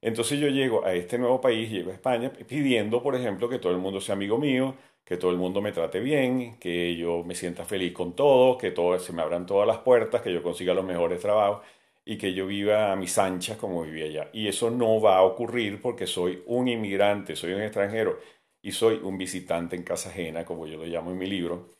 Entonces 0.00 0.38
yo 0.38 0.48
llego 0.48 0.84
a 0.84 0.94
este 0.94 1.18
nuevo 1.18 1.40
país, 1.40 1.70
llego 1.70 1.90
a 1.90 1.94
España, 1.94 2.32
pidiendo, 2.32 3.02
por 3.02 3.14
ejemplo, 3.16 3.48
que 3.48 3.58
todo 3.58 3.72
el 3.72 3.78
mundo 3.78 4.00
sea 4.00 4.14
amigo 4.14 4.38
mío, 4.38 4.76
que 5.04 5.16
todo 5.16 5.30
el 5.30 5.38
mundo 5.38 5.60
me 5.60 5.72
trate 5.72 6.00
bien, 6.00 6.58
que 6.58 6.94
yo 6.96 7.24
me 7.24 7.34
sienta 7.34 7.64
feliz 7.64 7.92
con 7.92 8.14
todo, 8.14 8.58
que 8.58 8.70
todo, 8.70 8.98
se 8.98 9.12
me 9.12 9.22
abran 9.22 9.46
todas 9.46 9.66
las 9.66 9.78
puertas, 9.78 10.22
que 10.22 10.32
yo 10.32 10.42
consiga 10.42 10.74
los 10.74 10.84
mejores 10.84 11.20
trabajos 11.20 11.66
y 12.04 12.16
que 12.18 12.32
yo 12.34 12.46
viva 12.46 12.92
a 12.92 12.96
mis 12.96 13.18
anchas 13.18 13.56
como 13.58 13.82
vivía 13.82 14.06
allá. 14.06 14.30
Y 14.32 14.48
eso 14.48 14.70
no 14.70 15.00
va 15.00 15.16
a 15.18 15.22
ocurrir 15.22 15.80
porque 15.80 16.06
soy 16.06 16.42
un 16.46 16.68
inmigrante, 16.68 17.36
soy 17.36 17.52
un 17.52 17.62
extranjero 17.62 18.18
y 18.62 18.72
soy 18.72 19.00
un 19.02 19.18
visitante 19.18 19.76
en 19.76 19.82
casa 19.82 20.10
ajena, 20.10 20.44
como 20.44 20.66
yo 20.66 20.78
lo 20.78 20.86
llamo 20.86 21.10
en 21.10 21.18
mi 21.18 21.26
libro, 21.26 21.70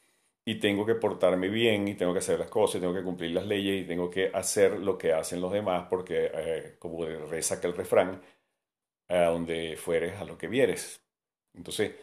y 0.49 0.55
tengo 0.55 0.87
que 0.87 0.95
portarme 0.95 1.51
bien 1.51 1.89
y 1.89 1.95
tengo 1.95 2.15
que 2.15 2.21
hacer 2.21 2.39
las 2.39 2.49
cosas, 2.49 2.81
tengo 2.81 2.95
que 2.95 3.03
cumplir 3.03 3.33
las 3.33 3.47
leyes 3.47 3.83
y 3.83 3.87
tengo 3.87 4.09
que 4.09 4.31
hacer 4.33 4.79
lo 4.81 4.97
que 4.97 5.13
hacen 5.13 5.43
los 5.43 5.53
demás 5.53 5.89
porque, 5.91 6.31
eh, 6.33 6.77
como 6.79 7.05
reza 7.05 7.61
el 7.63 7.77
refrán, 7.77 8.23
a 9.09 9.25
donde 9.27 9.77
fueres, 9.77 10.19
a 10.19 10.25
lo 10.25 10.39
que 10.39 10.49
vieres. 10.49 11.05
Entonces, 11.53 11.95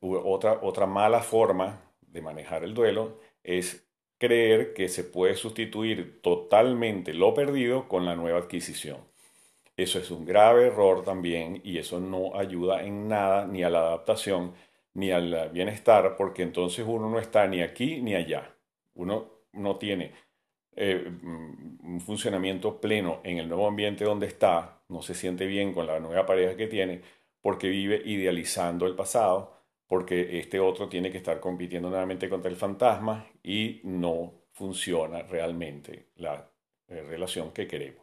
otra, 0.00 0.60
otra 0.62 0.86
mala 0.86 1.20
forma 1.20 1.82
de 2.00 2.22
manejar 2.22 2.64
el 2.64 2.72
duelo 2.72 3.20
es 3.44 3.86
creer 4.16 4.72
que 4.72 4.88
se 4.88 5.04
puede 5.04 5.34
sustituir 5.36 6.22
totalmente 6.22 7.12
lo 7.12 7.34
perdido 7.34 7.88
con 7.88 8.06
la 8.06 8.16
nueva 8.16 8.38
adquisición. 8.38 9.00
Eso 9.76 9.98
es 9.98 10.10
un 10.10 10.24
grave 10.24 10.68
error 10.68 11.04
también 11.04 11.60
y 11.62 11.76
eso 11.76 12.00
no 12.00 12.36
ayuda 12.36 12.84
en 12.84 13.08
nada 13.08 13.46
ni 13.46 13.62
a 13.64 13.68
la 13.68 13.80
adaptación 13.80 14.54
ni 14.94 15.10
al 15.10 15.50
bienestar 15.50 16.16
porque 16.16 16.42
entonces 16.42 16.84
uno 16.86 17.08
no 17.10 17.18
está 17.18 17.46
ni 17.46 17.62
aquí 17.62 18.00
ni 18.00 18.14
allá. 18.14 18.54
Uno 18.94 19.44
no 19.52 19.76
tiene 19.76 20.12
eh, 20.74 21.04
un 21.06 22.00
funcionamiento 22.00 22.80
pleno 22.80 23.20
en 23.24 23.38
el 23.38 23.48
nuevo 23.48 23.66
ambiente 23.68 24.04
donde 24.04 24.26
está, 24.26 24.82
no 24.88 25.02
se 25.02 25.14
siente 25.14 25.46
bien 25.46 25.72
con 25.74 25.86
la 25.86 26.00
nueva 26.00 26.24
pareja 26.26 26.56
que 26.56 26.66
tiene 26.66 27.02
porque 27.40 27.68
vive 27.68 28.00
idealizando 28.04 28.86
el 28.86 28.94
pasado 28.94 29.52
porque 29.86 30.38
este 30.38 30.58
otro 30.58 30.88
tiene 30.88 31.10
que 31.10 31.18
estar 31.18 31.38
compitiendo 31.40 31.90
nuevamente 31.90 32.28
contra 32.30 32.50
el 32.50 32.56
fantasma 32.56 33.26
y 33.42 33.80
no 33.84 34.46
funciona 34.52 35.22
realmente 35.22 36.08
la 36.16 36.50
eh, 36.88 37.02
relación 37.02 37.52
que 37.52 37.66
queremos. 37.66 38.01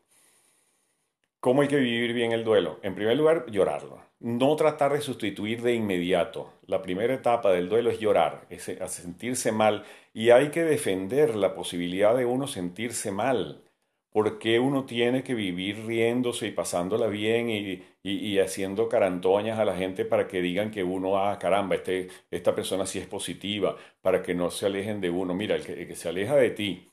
¿Cómo 1.39 1.62
hay 1.62 1.69
que 1.69 1.77
vivir 1.77 2.13
bien 2.13 2.34
el 2.34 2.43
duelo? 2.43 2.79
En 2.84 2.96
primer 2.96 3.15
lugar, 3.15 3.46
llorarlo. 3.50 4.01
No 4.19 4.55
tratar 4.58 4.91
de 4.91 5.00
sustituir 5.00 5.62
de 5.62 5.74
inmediato. 5.74 6.51
La 6.67 6.81
primera 6.81 7.13
etapa 7.13 7.51
del 7.53 7.69
duelo 7.69 7.89
es 7.89 8.00
llorar, 8.00 8.46
es 8.50 8.69
sentirse 8.88 9.53
mal. 9.53 9.86
Y 10.13 10.31
hay 10.31 10.50
que 10.50 10.63
defender 10.63 11.36
la 11.36 11.55
posibilidad 11.55 12.17
de 12.17 12.25
uno 12.25 12.46
sentirse 12.48 13.12
mal. 13.12 13.63
¿Por 14.12 14.39
qué 14.39 14.60
uno 14.60 14.86
tiene 14.86 15.24
que 15.24 15.36
vivir 15.36 15.86
riéndose 15.86 16.48
y 16.48 16.51
pasándola 16.51 17.08
bien 17.08 17.50
y, 18.03 18.39
haciendo 18.39 18.89
carantoñas 18.89 19.60
a 19.60 19.65
la 19.65 19.75
gente 19.77 20.03
para 20.03 20.27
que 20.27 20.41
digan 20.41 20.72
que 20.72 20.84
uno, 20.84 21.19
ah, 21.19 21.38
caramba, 21.39 21.75
este, 21.75 22.10
esta 22.31 22.55
persona 22.55 22.86
sí 22.86 23.00
es 23.00 23.08
positiva, 23.08 23.77
para 24.01 24.24
que 24.24 24.34
no 24.34 24.50
se 24.51 24.65
alejen 24.65 25.00
de 25.00 25.10
uno? 25.10 25.34
Mira, 25.36 25.55
el 25.55 25.63
que, 25.63 25.96
se 25.96 26.10
aleja 26.10 26.36
de 26.36 26.50
ti 26.50 26.91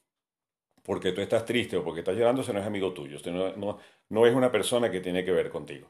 porque 0.86 1.12
tú 1.12 1.20
estás 1.20 1.44
triste 1.44 1.76
o 1.76 1.84
porque 1.84 2.00
estás 2.00 2.16
llorando, 2.16 2.42
ese 2.42 2.52
no 2.52 2.60
es 2.60 2.66
amigo 2.66 2.92
tuyo, 2.92 3.18
no, 3.56 3.78
no 4.08 4.26
es 4.26 4.34
una 4.34 4.52
persona 4.52 4.90
que 4.90 5.00
tiene 5.00 5.24
que 5.24 5.32
ver 5.32 5.50
contigo. 5.50 5.88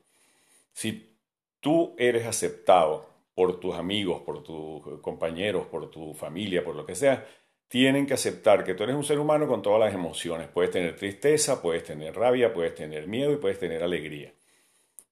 Si 0.72 1.16
tú 1.60 1.94
eres 1.98 2.26
aceptado 2.26 3.06
por 3.34 3.60
tus 3.60 3.74
amigos, 3.74 4.22
por 4.22 4.42
tus 4.42 5.00
compañeros, 5.00 5.66
por 5.66 5.90
tu 5.90 6.14
familia, 6.14 6.64
por 6.64 6.74
lo 6.74 6.86
que 6.86 6.94
sea, 6.94 7.26
tienen 7.68 8.06
que 8.06 8.14
aceptar 8.14 8.64
que 8.64 8.74
tú 8.74 8.84
eres 8.84 8.96
un 8.96 9.04
ser 9.04 9.18
humano 9.18 9.46
con 9.46 9.60
todas 9.60 9.80
las 9.80 9.92
emociones. 9.92 10.48
Puedes 10.48 10.70
tener 10.70 10.96
tristeza, 10.96 11.60
puedes 11.60 11.84
tener 11.84 12.14
rabia, 12.14 12.54
puedes 12.54 12.74
tener 12.74 13.06
miedo 13.06 13.32
y 13.32 13.36
puedes 13.36 13.58
tener 13.58 13.82
alegría. 13.82 14.32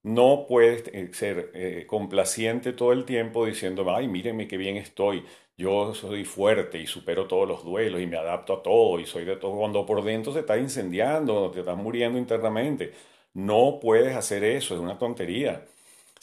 No 0.05 0.47
puedes 0.49 0.87
eh, 0.95 1.11
ser 1.15 1.51
eh, 1.55 1.87
complaciente 1.89 2.73
todo 2.73 2.93
el 2.93 3.05
tiempo 3.05 3.47
diciendo, 3.47 3.85
ay, 3.95 4.07
mírenme 4.07 4.47
qué 4.47 4.57
bien 4.57 4.77
estoy, 4.77 5.25
yo 5.57 5.95
soy 5.95 6.25
fuerte 6.25 6.79
y 6.79 6.87
supero 6.87 7.27
todos 7.27 7.49
los 7.49 7.65
duelos 7.65 8.01
y 8.01 8.07
me 8.07 8.17
adapto 8.19 8.55
a 8.55 8.63
todo 8.63 9.01
y 9.01 9.07
soy 9.07 9.25
de 9.25 9.37
todo, 9.37 9.57
cuando 9.57 9.87
por 9.87 10.05
dentro 10.05 10.33
se 10.33 10.41
está 10.41 10.59
incendiando, 10.59 11.51
te 11.51 11.61
estás 11.61 11.77
muriendo 11.77 12.19
internamente. 12.19 12.93
No 13.33 13.81
puedes 13.81 14.15
hacer 14.17 14.45
eso, 14.45 14.75
es 14.75 14.81
una 14.81 14.99
tontería. 14.99 15.67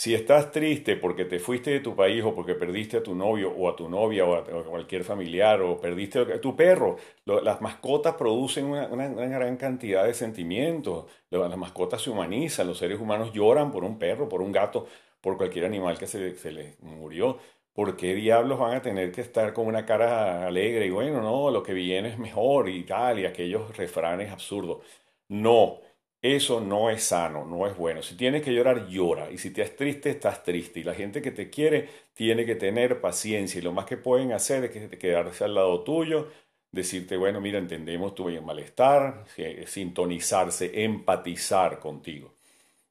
Si 0.01 0.15
estás 0.15 0.51
triste 0.51 0.95
porque 0.95 1.25
te 1.25 1.37
fuiste 1.37 1.69
de 1.69 1.79
tu 1.79 1.95
país 1.95 2.23
o 2.23 2.33
porque 2.33 2.55
perdiste 2.55 2.97
a 2.97 3.03
tu 3.03 3.13
novio 3.13 3.51
o 3.55 3.69
a 3.69 3.75
tu 3.75 3.87
novia 3.87 4.25
o 4.25 4.33
a, 4.33 4.43
cualquier 4.65 5.03
familiar 5.03 5.61
o 5.61 5.79
perdiste 5.79 6.21
a 6.21 6.41
tu 6.41 6.55
perro, 6.55 6.95
las 7.23 7.61
mascotas 7.61 8.15
producen 8.15 8.65
una, 8.65 8.87
gran 8.87 9.57
cantidad 9.57 10.03
de 10.03 10.15
sentimientos. 10.15 11.05
Las 11.29 11.55
mascotas 11.55 12.01
se 12.01 12.09
humanizan, 12.09 12.65
los 12.65 12.79
seres 12.79 12.99
humanos 12.99 13.31
lloran 13.31 13.71
por 13.71 13.83
un 13.83 13.99
perro, 13.99 14.27
por 14.27 14.41
un 14.41 14.51
gato, 14.51 14.87
por 15.21 15.37
cualquier 15.37 15.65
animal 15.65 15.99
que 15.99 16.07
se, 16.07 16.35
se 16.35 16.51
les 16.51 16.81
murió. 16.81 17.37
¿Por 17.71 17.95
qué 17.95 18.15
diablos 18.15 18.57
van 18.57 18.73
a 18.73 18.81
tener 18.81 19.11
que 19.11 19.21
estar 19.21 19.53
con 19.53 19.67
una 19.67 19.85
cara 19.85 20.47
alegre 20.47 20.87
y 20.87 20.89
bueno, 20.89 21.21
no, 21.21 21.51
lo 21.51 21.61
que 21.61 21.73
viene 21.75 22.09
es 22.09 22.17
mejor 22.17 22.69
y 22.69 22.83
tal, 22.85 23.19
y 23.19 23.25
aquellos 23.27 23.77
refranes 23.77 24.31
absurdos? 24.31 24.79
No, 25.27 25.79
Eso 26.21 26.61
no 26.61 26.89
es 26.91 27.03
sano, 27.03 27.45
no 27.45 27.65
es 27.67 27.75
bueno. 27.75 28.03
Si 28.03 28.15
tienes 28.15 28.43
que 28.43 28.53
llorar, 28.53 28.87
llora. 28.87 29.31
Y 29.31 29.37
si 29.39 29.49
te 29.51 29.63
estás 29.63 29.77
triste, 29.77 30.09
estás 30.11 30.43
triste. 30.43 30.79
Y 30.79 30.83
la 30.83 30.93
gente 30.93 31.21
que 31.21 31.31
te 31.31 31.49
quiere 31.49 31.89
tiene 32.13 32.45
que 32.45 32.55
tener 32.55 33.01
paciencia. 33.01 33.59
Y 33.59 33.63
lo 33.63 33.71
más 33.73 33.85
que 33.85 33.97
pueden 33.97 34.31
hacer 34.31 34.65
es 34.65 34.97
quedarse 34.99 35.43
al 35.45 35.55
lado 35.55 35.83
tuyo, 35.83 36.27
decirte, 36.71 37.17
bueno, 37.17 37.41
mira, 37.41 37.57
entendemos 37.57 38.13
tu 38.13 38.29
malestar, 38.41 39.25
sintonizarse, 39.65 40.83
empatizar 40.83 41.79
contigo. 41.79 42.35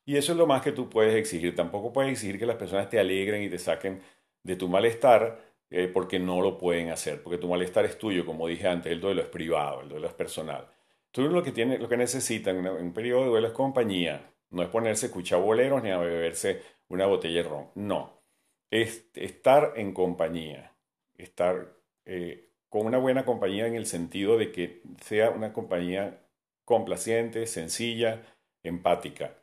Y 0.04 0.16
eso 0.16 0.32
es 0.32 0.38
lo 0.38 0.46
más 0.46 0.62
que 0.62 0.72
tú 0.72 0.90
puedes 0.90 1.14
exigir. 1.14 1.54
Tampoco 1.54 1.92
puedes 1.92 2.12
exigir 2.12 2.38
que 2.38 2.46
las 2.46 2.56
personas 2.56 2.90
te 2.90 2.98
alegren 2.98 3.42
y 3.42 3.48
te 3.50 3.58
saquen 3.58 4.00
de 4.42 4.56
tu 4.56 4.68
malestar 4.68 5.40
eh, 5.70 5.88
porque 5.88 6.18
no 6.18 6.40
lo 6.40 6.58
pueden 6.58 6.90
hacer, 6.90 7.22
porque 7.22 7.38
tu 7.38 7.48
malestar 7.48 7.84
es 7.84 7.96
tuyo, 7.98 8.26
como 8.26 8.48
dije 8.48 8.66
antes, 8.66 8.90
el 8.90 9.00
duelo 9.00 9.22
es 9.22 9.28
privado, 9.28 9.82
el 9.82 9.88
duelo 9.88 10.08
es 10.08 10.14
personal. 10.14 10.66
Tú 11.12 11.28
lo 11.28 11.42
que, 11.42 11.50
tiene, 11.50 11.78
lo 11.78 11.88
que 11.88 11.96
en 11.96 12.86
un 12.86 12.92
periodo 12.92 13.22
de 13.22 13.28
duelo 13.30 13.48
es 13.48 13.52
compañía, 13.52 14.32
no 14.50 14.62
es 14.62 14.68
ponerse 14.68 15.06
escuchar 15.06 15.40
boleros 15.40 15.82
ni 15.82 15.90
beberse 15.90 16.62
una 16.88 17.06
botella 17.06 17.42
de 17.42 17.48
ron, 17.48 17.70
no. 17.74 18.22
Es 18.70 19.10
estar 19.14 19.72
en 19.76 19.92
compañía, 19.92 20.76
estar 21.16 21.76
eh, 22.04 22.50
con 22.68 22.86
una 22.86 22.98
buena 22.98 23.24
compañía 23.24 23.66
en 23.66 23.74
el 23.74 23.86
sentido 23.86 24.38
de 24.38 24.52
que 24.52 24.82
sea 25.00 25.30
una 25.30 25.52
compañía 25.52 26.24
complaciente, 26.64 27.46
sencilla, 27.48 28.22
empática. 28.62 29.34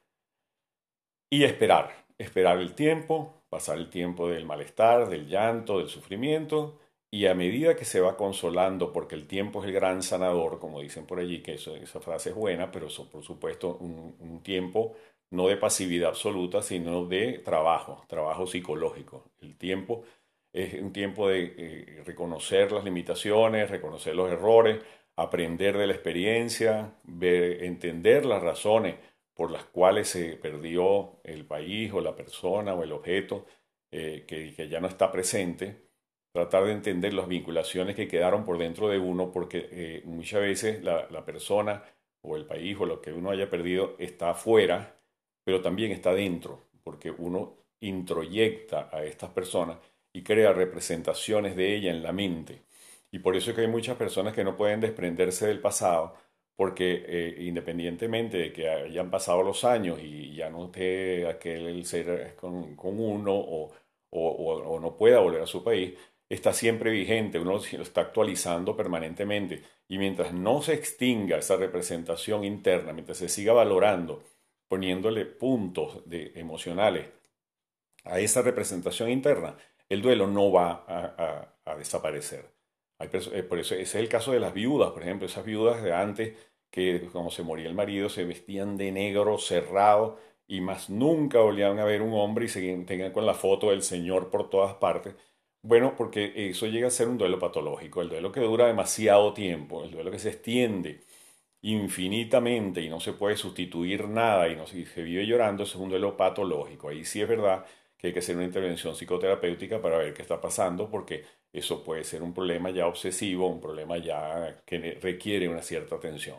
Y 1.30 1.44
esperar, 1.44 2.06
esperar 2.18 2.60
el 2.60 2.74
tiempo, 2.74 3.44
pasar 3.50 3.78
el 3.78 3.90
tiempo 3.90 4.30
del 4.30 4.46
malestar, 4.46 5.10
del 5.10 5.28
llanto, 5.28 5.80
del 5.80 5.90
sufrimiento, 5.90 6.80
y 7.12 7.26
a 7.28 7.34
medida 7.34 7.76
que 7.76 7.86
se 7.86 8.02
va 8.02 8.18
consolando, 8.18 8.92
porque 8.92 9.16
el 9.16 9.28
tiempo 9.28 9.62
es 9.62 9.68
el 9.68 9.74
gran 9.74 10.04
sanador, 10.04 10.60
como 10.60 10.82
dicen 10.82 11.06
por 11.06 11.20
allí, 11.20 11.42
que 11.42 11.54
esa 11.54 12.00
frase 12.02 12.30
es 12.30 12.36
buena, 12.36 12.72
pero 12.72 12.88
eso, 12.88 13.10
por 13.10 13.24
supuesto 13.24 13.78
un, 13.78 14.42
tiempo 14.44 14.96
no 15.32 15.48
de 15.48 15.58
pasividad 15.58 16.10
absoluta, 16.10 16.62
sino 16.62 17.06
de 17.06 17.40
trabajo, 17.40 18.06
trabajo 18.08 18.48
psicológico. 18.48 19.32
El 19.42 19.58
tiempo 19.58 20.04
es 20.54 20.74
un 20.76 20.94
tiempo 20.94 21.28
de 21.30 21.54
eh, 21.58 22.04
reconocer 22.06 22.72
las 22.72 22.84
limitaciones, 22.84 23.70
reconocer 23.70 24.16
los 24.16 24.32
errores, 24.32 24.80
aprender 25.18 25.78
de 25.78 25.88
la 25.88 25.94
experiencia, 25.94 26.94
entender 27.22 28.26
las 28.26 28.42
razones 28.42 28.96
por 29.34 29.52
las 29.52 29.66
cuales 29.66 30.10
se 30.10 30.36
perdió 30.38 31.20
el 31.24 31.46
país 31.46 31.92
o 31.94 32.02
la 32.02 32.16
persona 32.16 32.74
o 32.74 32.84
el 32.84 32.92
objeto 32.92 33.46
eh, 33.92 34.26
que, 34.28 34.68
ya 34.68 34.80
no 34.80 34.88
está 34.88 35.12
presente, 35.12 35.87
tratar 36.38 36.66
de 36.66 36.72
entender 36.72 37.16
las 37.16 37.28
vinculaciones 37.28 37.96
que 37.96 38.08
quedaron 38.08 38.46
por 38.46 38.60
dentro 38.60 38.90
de 38.90 39.00
uno, 39.00 39.32
porque 39.32 39.70
eh, 39.72 40.02
muchas 40.06 40.42
veces 40.42 40.84
la, 40.84 41.26
persona 41.26 41.84
o 42.22 42.36
el 42.36 42.46
país 42.46 42.78
o 42.80 42.86
lo 42.86 43.02
que 43.02 43.12
uno 43.12 43.32
haya 43.32 43.50
perdido 43.50 43.96
está 43.98 44.30
afuera, 44.30 45.00
pero 45.44 45.62
también 45.62 45.92
está 45.92 46.14
dentro, 46.14 46.68
porque 46.84 47.10
uno 47.10 47.56
introyecta 47.80 48.88
a 48.94 49.04
estas 49.04 49.32
personas 49.32 49.80
y 50.14 50.22
crea 50.22 50.54
representaciones 50.54 51.56
de 51.56 51.76
ella 51.76 51.90
en 51.90 52.04
la 52.04 52.12
mente. 52.12 52.62
Y 53.12 53.18
por 53.18 53.36
eso 53.36 53.50
es 53.50 53.56
que 53.56 53.64
hay 53.64 53.68
muchas 53.68 53.98
personas 53.98 54.36
que 54.36 54.44
no 54.44 54.56
pueden 54.56 54.80
desprenderse 54.80 55.48
del 55.48 55.60
pasado, 55.60 56.14
porque 56.56 57.04
eh, 57.08 57.36
independientemente 57.46 58.38
de 58.38 58.54
que 58.54 58.70
hayan 58.70 59.10
pasado 59.10 59.42
los 59.42 59.64
años 59.66 60.00
y 60.04 60.36
ya 60.36 60.52
no 60.52 60.66
esté 60.66 61.28
aquel 61.28 61.84
ser 61.84 62.36
con, 62.36 62.76
uno 62.78 63.34
o, 63.34 63.72
o, 64.12 64.80
no 64.80 64.96
pueda 64.96 65.20
volver 65.20 65.42
a 65.42 65.48
su 65.48 65.64
país, 65.64 65.96
está 66.30 66.54
siempre 66.54 66.92
vigente, 66.92 67.40
uno 67.40 67.54
lo 67.54 67.84
está 67.84 68.02
actualizando 68.02 68.76
permanentemente. 68.76 69.64
Y 69.88 69.98
mientras 69.98 70.34
no 70.34 70.62
se 70.62 70.74
extinga 70.74 71.38
esa 71.38 71.56
representación 71.56 72.44
interna, 72.44 72.94
mientras 72.94 73.18
se 73.18 73.30
siga 73.30 73.54
valorando, 73.54 74.24
poniéndole 74.68 75.26
puntos 75.26 76.08
de, 76.10 76.34
emocionales 76.36 77.08
a 78.04 78.20
esa 78.20 78.42
representación 78.42 79.10
interna, 79.10 79.58
el 79.90 80.02
duelo 80.02 80.28
no 80.28 80.52
va 80.52 80.86
a, 80.88 81.76
desaparecer. 81.78 82.46
Eh, 83.00 83.44
por 83.44 83.60
eso 83.60 83.76
ese 83.76 83.84
es 83.84 83.96
el 83.96 84.10
caso 84.10 84.32
de 84.32 84.40
las 84.40 84.54
viudas, 84.54 84.92
por 84.92 85.04
ejemplo, 85.04 85.28
esas 85.28 85.46
viudas 85.46 85.84
de 85.84 85.94
antes 85.94 86.34
que 86.70 87.08
cuando 87.12 87.30
se 87.30 87.44
moría 87.44 87.68
el 87.68 87.76
marido 87.76 88.10
se 88.10 88.24
vestían 88.24 88.78
de 88.78 88.92
negro 88.92 89.38
cerrado 89.38 90.18
y 90.48 90.62
más 90.62 90.90
nunca 90.90 91.40
volvían 91.40 91.80
a 91.80 91.86
ver 91.86 92.02
un 92.02 92.14
hombre 92.14 92.46
y 92.46 92.50
se 92.50 92.62
tengan 92.86 93.12
con 93.12 93.26
la 93.26 93.34
foto 93.34 93.72
del 93.72 93.84
Señor 93.84 94.30
por 94.30 94.50
todas 94.50 94.76
partes. 94.76 95.16
Bueno, 95.62 95.96
porque 95.98 96.50
eso 96.50 96.68
llega 96.68 96.88
a 96.88 96.92
ser 96.92 97.08
un 97.10 97.18
duelo 97.18 97.40
patológico, 97.40 98.02
el 98.02 98.10
duelo 98.10 98.32
que 98.32 98.40
dura 98.40 98.68
demasiado 98.68 99.34
tiempo, 99.34 99.84
el 99.84 99.92
duelo 99.92 100.12
que 100.12 100.20
se 100.20 100.30
extiende 100.30 101.02
infinitamente 101.62 102.82
y 102.82 102.90
no 102.90 103.00
se 103.00 103.14
puede 103.14 103.36
sustituir 103.38 104.08
nada 104.08 104.48
y 104.50 104.56
no 104.56 104.68
se, 104.68 104.78
vive 105.04 105.26
llorando, 105.26 105.64
eso 105.64 105.78
es 105.78 105.84
un 105.84 105.90
duelo 105.90 106.16
patológico. 106.18 106.90
Ahí 106.90 107.04
sí 107.06 107.22
es 107.22 107.28
verdad 107.28 107.66
que 107.98 108.08
hay 108.08 108.14
que 108.14 108.20
hacer 108.20 108.36
una 108.36 108.46
intervención 108.46 108.96
psicoterapéutica 108.96 109.82
para 109.82 109.98
ver 109.98 110.14
qué 110.14 110.22
está 110.22 110.40
pasando, 110.40 110.90
porque 110.90 111.26
eso 111.52 111.84
puede 111.84 112.04
ser 112.04 112.24
un 112.24 112.34
problema 112.34 112.70
ya 112.70 112.88
obsesivo, 112.88 113.48
un 113.48 113.60
problema 113.60 113.98
ya 113.98 114.62
que 114.66 115.00
requiere 115.02 115.50
una 115.50 115.62
cierta 115.64 115.96
atención. 115.96 116.38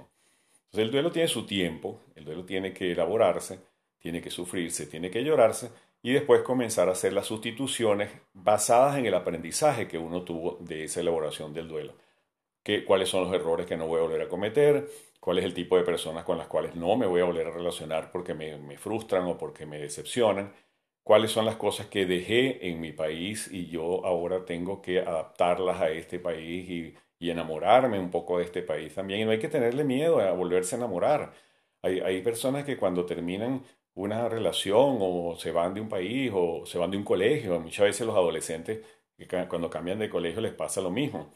Entonces 0.67 0.85
el 0.87 0.91
duelo 0.93 1.11
tiene 1.11 1.29
su 1.29 1.47
tiempo, 1.47 2.01
el 2.15 2.25
duelo 2.25 2.45
tiene 2.45 2.73
que 2.73 2.93
elaborarse, 2.93 3.61
tiene 3.99 4.23
que 4.23 4.31
sufrirse, 4.31 4.87
tiene 4.87 5.11
que 5.11 5.25
llorarse 5.25 5.71
y 6.03 6.13
después 6.13 6.43
comenzar 6.43 6.89
a 6.89 6.93
hacer 6.93 7.13
las 7.13 7.27
sustituciones 7.27 8.11
basadas 8.33 8.97
en 8.99 9.07
el 9.07 9.15
aprendizaje 9.15 9.89
que 9.89 9.99
uno 9.99 10.23
tuvo 10.23 10.59
de 10.61 10.85
esa 10.85 11.01
elaboración 11.01 11.53
del 11.53 11.69
duelo. 11.69 11.95
Que, 12.63 12.85
cuáles 12.85 13.09
son 13.09 13.25
los 13.25 13.35
errores 13.35 13.67
que 13.67 13.77
no 13.77 13.87
voy 13.87 13.99
a 13.99 14.03
volver 14.03 14.23
a 14.23 14.29
cometer, 14.29 14.89
cuál 15.21 15.39
es 15.39 15.45
el 15.45 15.55
tipo 15.55 15.77
de 15.77 15.85
personas 15.85 16.25
con 16.25 16.39
las 16.39 16.47
cuales 16.47 16.75
no 16.75 16.97
me 16.97 17.07
voy 17.07 17.21
a 17.21 17.25
volver 17.25 17.47
a 17.49 17.51
relacionar 17.51 18.13
porque 18.13 18.35
me, 18.35 18.57
me 18.59 18.79
frustran 18.79 19.25
o 19.27 19.39
porque 19.39 19.67
me 19.67 19.79
decepcionan, 19.79 20.53
cuáles 21.09 21.31
son 21.31 21.47
las 21.47 21.57
cosas 21.57 21.87
que 21.87 22.05
dejé 22.05 22.69
en 22.69 22.81
mi 22.81 22.93
país 22.93 23.49
y 23.51 23.67
yo 23.69 24.05
ahora 24.05 24.45
tengo 24.45 24.83
que 24.83 25.01
adaptarlas 25.01 25.81
a 25.81 25.89
este 25.89 26.19
país 26.19 26.69
y, 26.69 26.95
enamorarme 27.21 27.99
un 27.99 28.11
poco 28.11 28.39
de 28.39 28.45
este 28.45 28.63
país 28.63 28.95
también. 28.95 29.21
Y 29.21 29.25
no 29.25 29.31
hay 29.33 29.39
que 29.39 29.49
tenerle 29.49 29.85
miedo 29.85 30.21
a 30.21 30.33
volverse 30.33 30.77
a 30.77 30.79
enamorar. 30.79 31.33
Hay, 31.83 32.01
hay 32.01 32.23
personas 32.23 32.65
que 32.65 32.77
cuando 32.77 33.07
terminan 33.07 33.65
una 33.99 34.29
relación 34.29 34.99
o 35.01 35.37
se 35.37 35.51
van 35.51 35.75
de 35.75 35.81
un 35.81 35.89
país 35.89 36.31
o 36.33 36.65
se 36.67 36.79
van 36.79 36.91
de 36.91 36.97
un 36.97 37.05
colegio, 37.05 37.59
muchas 37.61 37.87
veces 37.87 38.07
los 38.07 38.17
adolescentes 38.17 38.81
cuando 39.49 39.69
cambian 39.69 39.99
de 39.99 40.09
colegio 40.09 40.41
les 40.41 40.55
pasa 40.55 40.81
lo 40.81 40.91
mismo, 40.91 41.33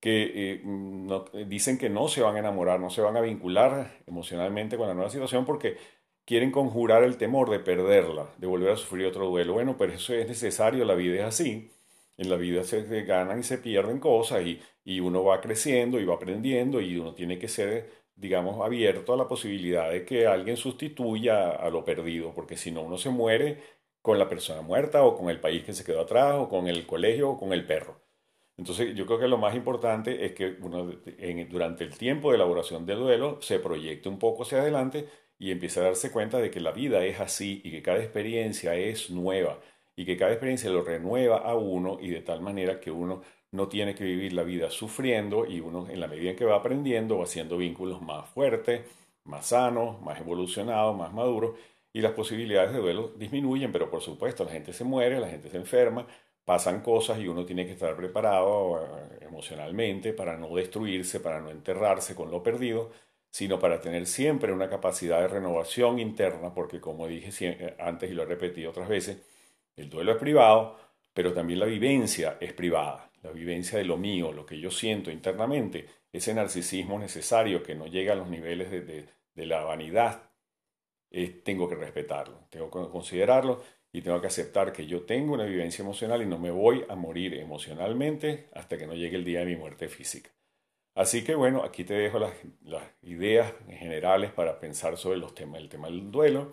que 0.00 0.52
eh, 0.52 0.62
no, 0.64 1.24
dicen 1.46 1.78
que 1.78 1.88
no 1.88 2.08
se 2.08 2.20
van 2.20 2.36
a 2.36 2.40
enamorar, 2.40 2.78
no 2.80 2.90
se 2.90 3.00
van 3.00 3.16
a 3.16 3.22
vincular 3.22 4.02
emocionalmente 4.06 4.76
con 4.76 4.88
la 4.88 4.94
nueva 4.94 5.10
situación 5.10 5.46
porque 5.46 5.78
quieren 6.26 6.50
conjurar 6.50 7.04
el 7.04 7.16
temor 7.16 7.50
de 7.50 7.60
perderla, 7.60 8.34
de 8.36 8.46
volver 8.46 8.72
a 8.72 8.76
sufrir 8.76 9.06
otro 9.06 9.26
duelo. 9.28 9.54
Bueno, 9.54 9.76
pero 9.78 9.94
eso 9.94 10.12
es 10.14 10.28
necesario, 10.28 10.84
la 10.84 10.94
vida 10.94 11.20
es 11.20 11.24
así. 11.24 11.70
En 12.18 12.28
la 12.30 12.36
vida 12.36 12.64
se 12.64 12.82
ganan 13.04 13.40
y 13.40 13.44
se 13.44 13.58
pierden 13.58 14.00
cosas 14.00 14.44
y, 14.44 14.60
y 14.84 15.00
uno 15.00 15.24
va 15.24 15.40
creciendo 15.40 16.00
y 16.00 16.04
va 16.04 16.16
aprendiendo 16.16 16.80
y 16.80 16.98
uno 16.98 17.14
tiene 17.14 17.38
que 17.38 17.48
ser, 17.48 17.90
digamos, 18.18 18.64
abierto 18.64 19.14
a 19.14 19.16
la 19.16 19.28
posibilidad 19.28 19.90
de 19.90 20.04
que 20.04 20.26
alguien 20.26 20.56
sustituya 20.56 21.50
a 21.50 21.70
lo 21.70 21.84
perdido, 21.84 22.32
porque 22.34 22.56
si 22.56 22.70
no 22.70 22.82
uno 22.82 22.98
se 22.98 23.10
muere 23.10 23.58
con 24.02 24.18
la 24.18 24.28
persona 24.28 24.62
muerta 24.62 25.04
o 25.04 25.16
con 25.16 25.30
el 25.30 25.40
país 25.40 25.64
que 25.64 25.72
se 25.72 25.84
quedó 25.84 26.00
atrás 26.00 26.34
o 26.36 26.48
con 26.48 26.66
el 26.66 26.86
colegio 26.86 27.30
o 27.30 27.38
con 27.38 27.52
el 27.52 27.66
perro. 27.66 28.00
Entonces 28.56 28.94
yo 28.96 29.06
creo 29.06 29.20
que 29.20 29.28
lo 29.28 29.38
más 29.38 29.54
importante 29.54 30.24
es 30.24 30.32
que 30.32 30.56
uno 30.60 30.92
durante 31.48 31.84
el 31.84 31.96
tiempo 31.96 32.30
de 32.30 32.36
elaboración 32.36 32.86
del 32.86 32.98
duelo 32.98 33.38
se 33.40 33.60
proyecte 33.60 34.08
un 34.08 34.18
poco 34.18 34.42
hacia 34.42 34.58
adelante 34.58 35.08
y 35.38 35.52
empieza 35.52 35.80
a 35.80 35.84
darse 35.84 36.10
cuenta 36.10 36.38
de 36.38 36.50
que 36.50 36.60
la 36.60 36.72
vida 36.72 37.04
es 37.04 37.20
así 37.20 37.60
y 37.64 37.70
que 37.70 37.82
cada 37.82 37.98
experiencia 37.98 38.74
es 38.74 39.10
nueva 39.10 39.60
y 39.94 40.04
que 40.04 40.16
cada 40.16 40.32
experiencia 40.32 40.70
lo 40.70 40.82
renueva 40.82 41.38
a 41.38 41.54
uno 41.54 41.98
y 42.00 42.08
de 42.10 42.20
tal 42.22 42.40
manera 42.40 42.80
que 42.80 42.90
uno 42.90 43.22
no 43.52 43.68
tiene 43.68 43.94
que 43.94 44.04
vivir 44.04 44.32
la 44.32 44.42
vida 44.42 44.70
sufriendo 44.70 45.46
y 45.46 45.60
uno 45.60 45.88
en 45.88 46.00
la 46.00 46.06
medida 46.06 46.30
en 46.30 46.36
que 46.36 46.44
va 46.44 46.56
aprendiendo 46.56 47.18
va 47.18 47.24
haciendo 47.24 47.56
vínculos 47.56 48.02
más 48.02 48.28
fuertes, 48.28 48.84
más 49.24 49.46
sanos, 49.46 50.00
más 50.02 50.20
evolucionados, 50.20 50.96
más 50.96 51.12
maduros 51.12 51.56
y 51.92 52.00
las 52.00 52.12
posibilidades 52.12 52.72
de 52.72 52.78
duelo 52.78 53.12
disminuyen, 53.16 53.72
pero 53.72 53.90
por 53.90 54.02
supuesto 54.02 54.44
la 54.44 54.50
gente 54.50 54.72
se 54.72 54.84
muere, 54.84 55.20
la 55.20 55.28
gente 55.28 55.50
se 55.50 55.56
enferma, 55.56 56.06
pasan 56.44 56.82
cosas 56.82 57.18
y 57.18 57.28
uno 57.28 57.44
tiene 57.44 57.66
que 57.66 57.72
estar 57.72 57.96
preparado 57.96 58.82
eh, 58.82 59.18
emocionalmente 59.22 60.12
para 60.12 60.36
no 60.36 60.54
destruirse, 60.54 61.20
para 61.20 61.40
no 61.40 61.50
enterrarse 61.50 62.14
con 62.14 62.30
lo 62.30 62.42
perdido 62.42 62.90
sino 63.30 63.58
para 63.58 63.80
tener 63.80 64.06
siempre 64.06 64.52
una 64.52 64.68
capacidad 64.68 65.20
de 65.20 65.28
renovación 65.28 65.98
interna, 65.98 66.54
porque 66.54 66.80
como 66.80 67.06
dije 67.06 67.76
antes 67.78 68.10
y 68.10 68.14
lo 68.14 68.22
he 68.22 68.26
repetido 68.26 68.70
otras 68.70 68.88
veces, 68.88 69.18
el 69.76 69.88
duelo 69.90 70.12
es 70.12 70.18
privado, 70.18 70.76
pero 71.12 71.32
también 71.32 71.60
la 71.60 71.66
vivencia 71.66 72.36
es 72.40 72.52
privada, 72.52 73.07
la 73.22 73.30
vivencia 73.32 73.78
de 73.78 73.84
lo 73.84 73.96
mío, 73.96 74.32
lo 74.32 74.46
que 74.46 74.58
yo 74.58 74.70
siento 74.70 75.10
internamente, 75.10 75.86
ese 76.12 76.34
narcisismo 76.34 76.98
necesario 76.98 77.62
que 77.62 77.74
no 77.74 77.86
llega 77.86 78.12
a 78.12 78.16
los 78.16 78.28
niveles 78.28 78.70
de, 78.70 79.06
la 79.34 79.62
vanidad, 79.62 80.30
tengo 81.44 81.68
que 81.68 81.76
respetarlo, 81.76 82.46
tengo 82.50 82.70
que 82.70 82.90
considerarlo 82.90 83.62
y 83.92 84.02
tengo 84.02 84.20
que 84.20 84.26
aceptar 84.26 84.72
que 84.72 84.86
yo 84.86 85.02
tengo 85.02 85.34
una 85.34 85.44
vivencia 85.44 85.82
emocional 85.82 86.22
y 86.22 86.26
no 86.26 86.38
me 86.38 86.50
voy 86.50 86.84
a 86.88 86.94
morir 86.96 87.34
emocionalmente 87.34 88.48
hasta 88.54 88.76
que 88.76 88.86
no 88.86 88.94
llegue 88.94 89.16
el 89.16 89.24
día 89.24 89.40
de 89.40 89.46
mi 89.46 89.56
muerte 89.56 89.88
física. 89.88 90.30
Así 90.94 91.22
que 91.22 91.36
bueno, 91.36 91.62
aquí 91.62 91.84
te 91.84 91.94
dejo 91.94 92.18
las, 92.18 92.32
ideas 93.02 93.54
generales 93.68 94.32
para 94.32 94.58
pensar 94.58 94.96
sobre 94.96 95.18
los 95.18 95.32
temas, 95.34 95.60
el 95.60 95.68
tema 95.68 95.86
del 95.86 96.10
duelo. 96.10 96.52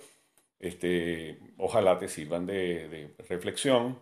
Este, 0.60 1.40
ojalá 1.58 1.98
te 1.98 2.08
sirvan 2.08 2.46
de, 2.46 3.16
reflexión 3.28 4.00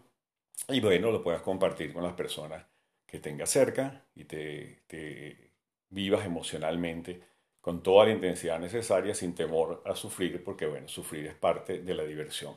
y 0.69 0.79
bueno, 0.79 1.11
lo 1.11 1.23
puedas 1.23 1.41
compartir 1.41 1.93
con 1.93 2.03
las 2.03 2.13
personas 2.13 2.65
que 3.05 3.19
tengas 3.19 3.49
cerca 3.49 4.05
y 4.15 4.25
te, 4.25 4.83
te 4.87 5.51
vivas 5.89 6.25
emocionalmente 6.25 7.21
con 7.61 7.81
toda 7.81 8.05
la 8.05 8.11
intensidad 8.11 8.59
necesaria 8.59 9.15
sin 9.15 9.35
temor 9.35 9.81
a 9.85 9.95
sufrir, 9.95 10.43
porque 10.43 10.65
bueno, 10.65 10.87
sufrir 10.87 11.27
es 11.27 11.35
parte 11.35 11.79
de 11.79 11.93
la 11.95 12.03
diversión. 12.03 12.55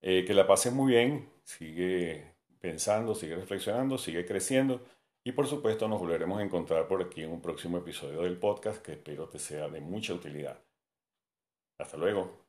Eh, 0.00 0.24
que 0.26 0.34
la 0.34 0.46
pases 0.46 0.72
muy 0.72 0.92
bien, 0.92 1.28
sigue 1.44 2.34
pensando, 2.60 3.14
sigue 3.14 3.36
reflexionando, 3.36 3.98
sigue 3.98 4.24
creciendo 4.24 4.82
y 5.24 5.32
por 5.32 5.46
supuesto 5.46 5.88
nos 5.88 6.00
volveremos 6.00 6.38
a 6.40 6.42
encontrar 6.42 6.86
por 6.88 7.02
aquí 7.02 7.22
en 7.22 7.32
un 7.32 7.40
próximo 7.42 7.78
episodio 7.78 8.22
del 8.22 8.38
podcast 8.38 8.82
que 8.82 8.92
espero 8.92 9.28
te 9.28 9.38
sea 9.38 9.68
de 9.68 9.80
mucha 9.80 10.14
utilidad. 10.14 10.58
Hasta 11.78 11.96
luego. 11.96 12.43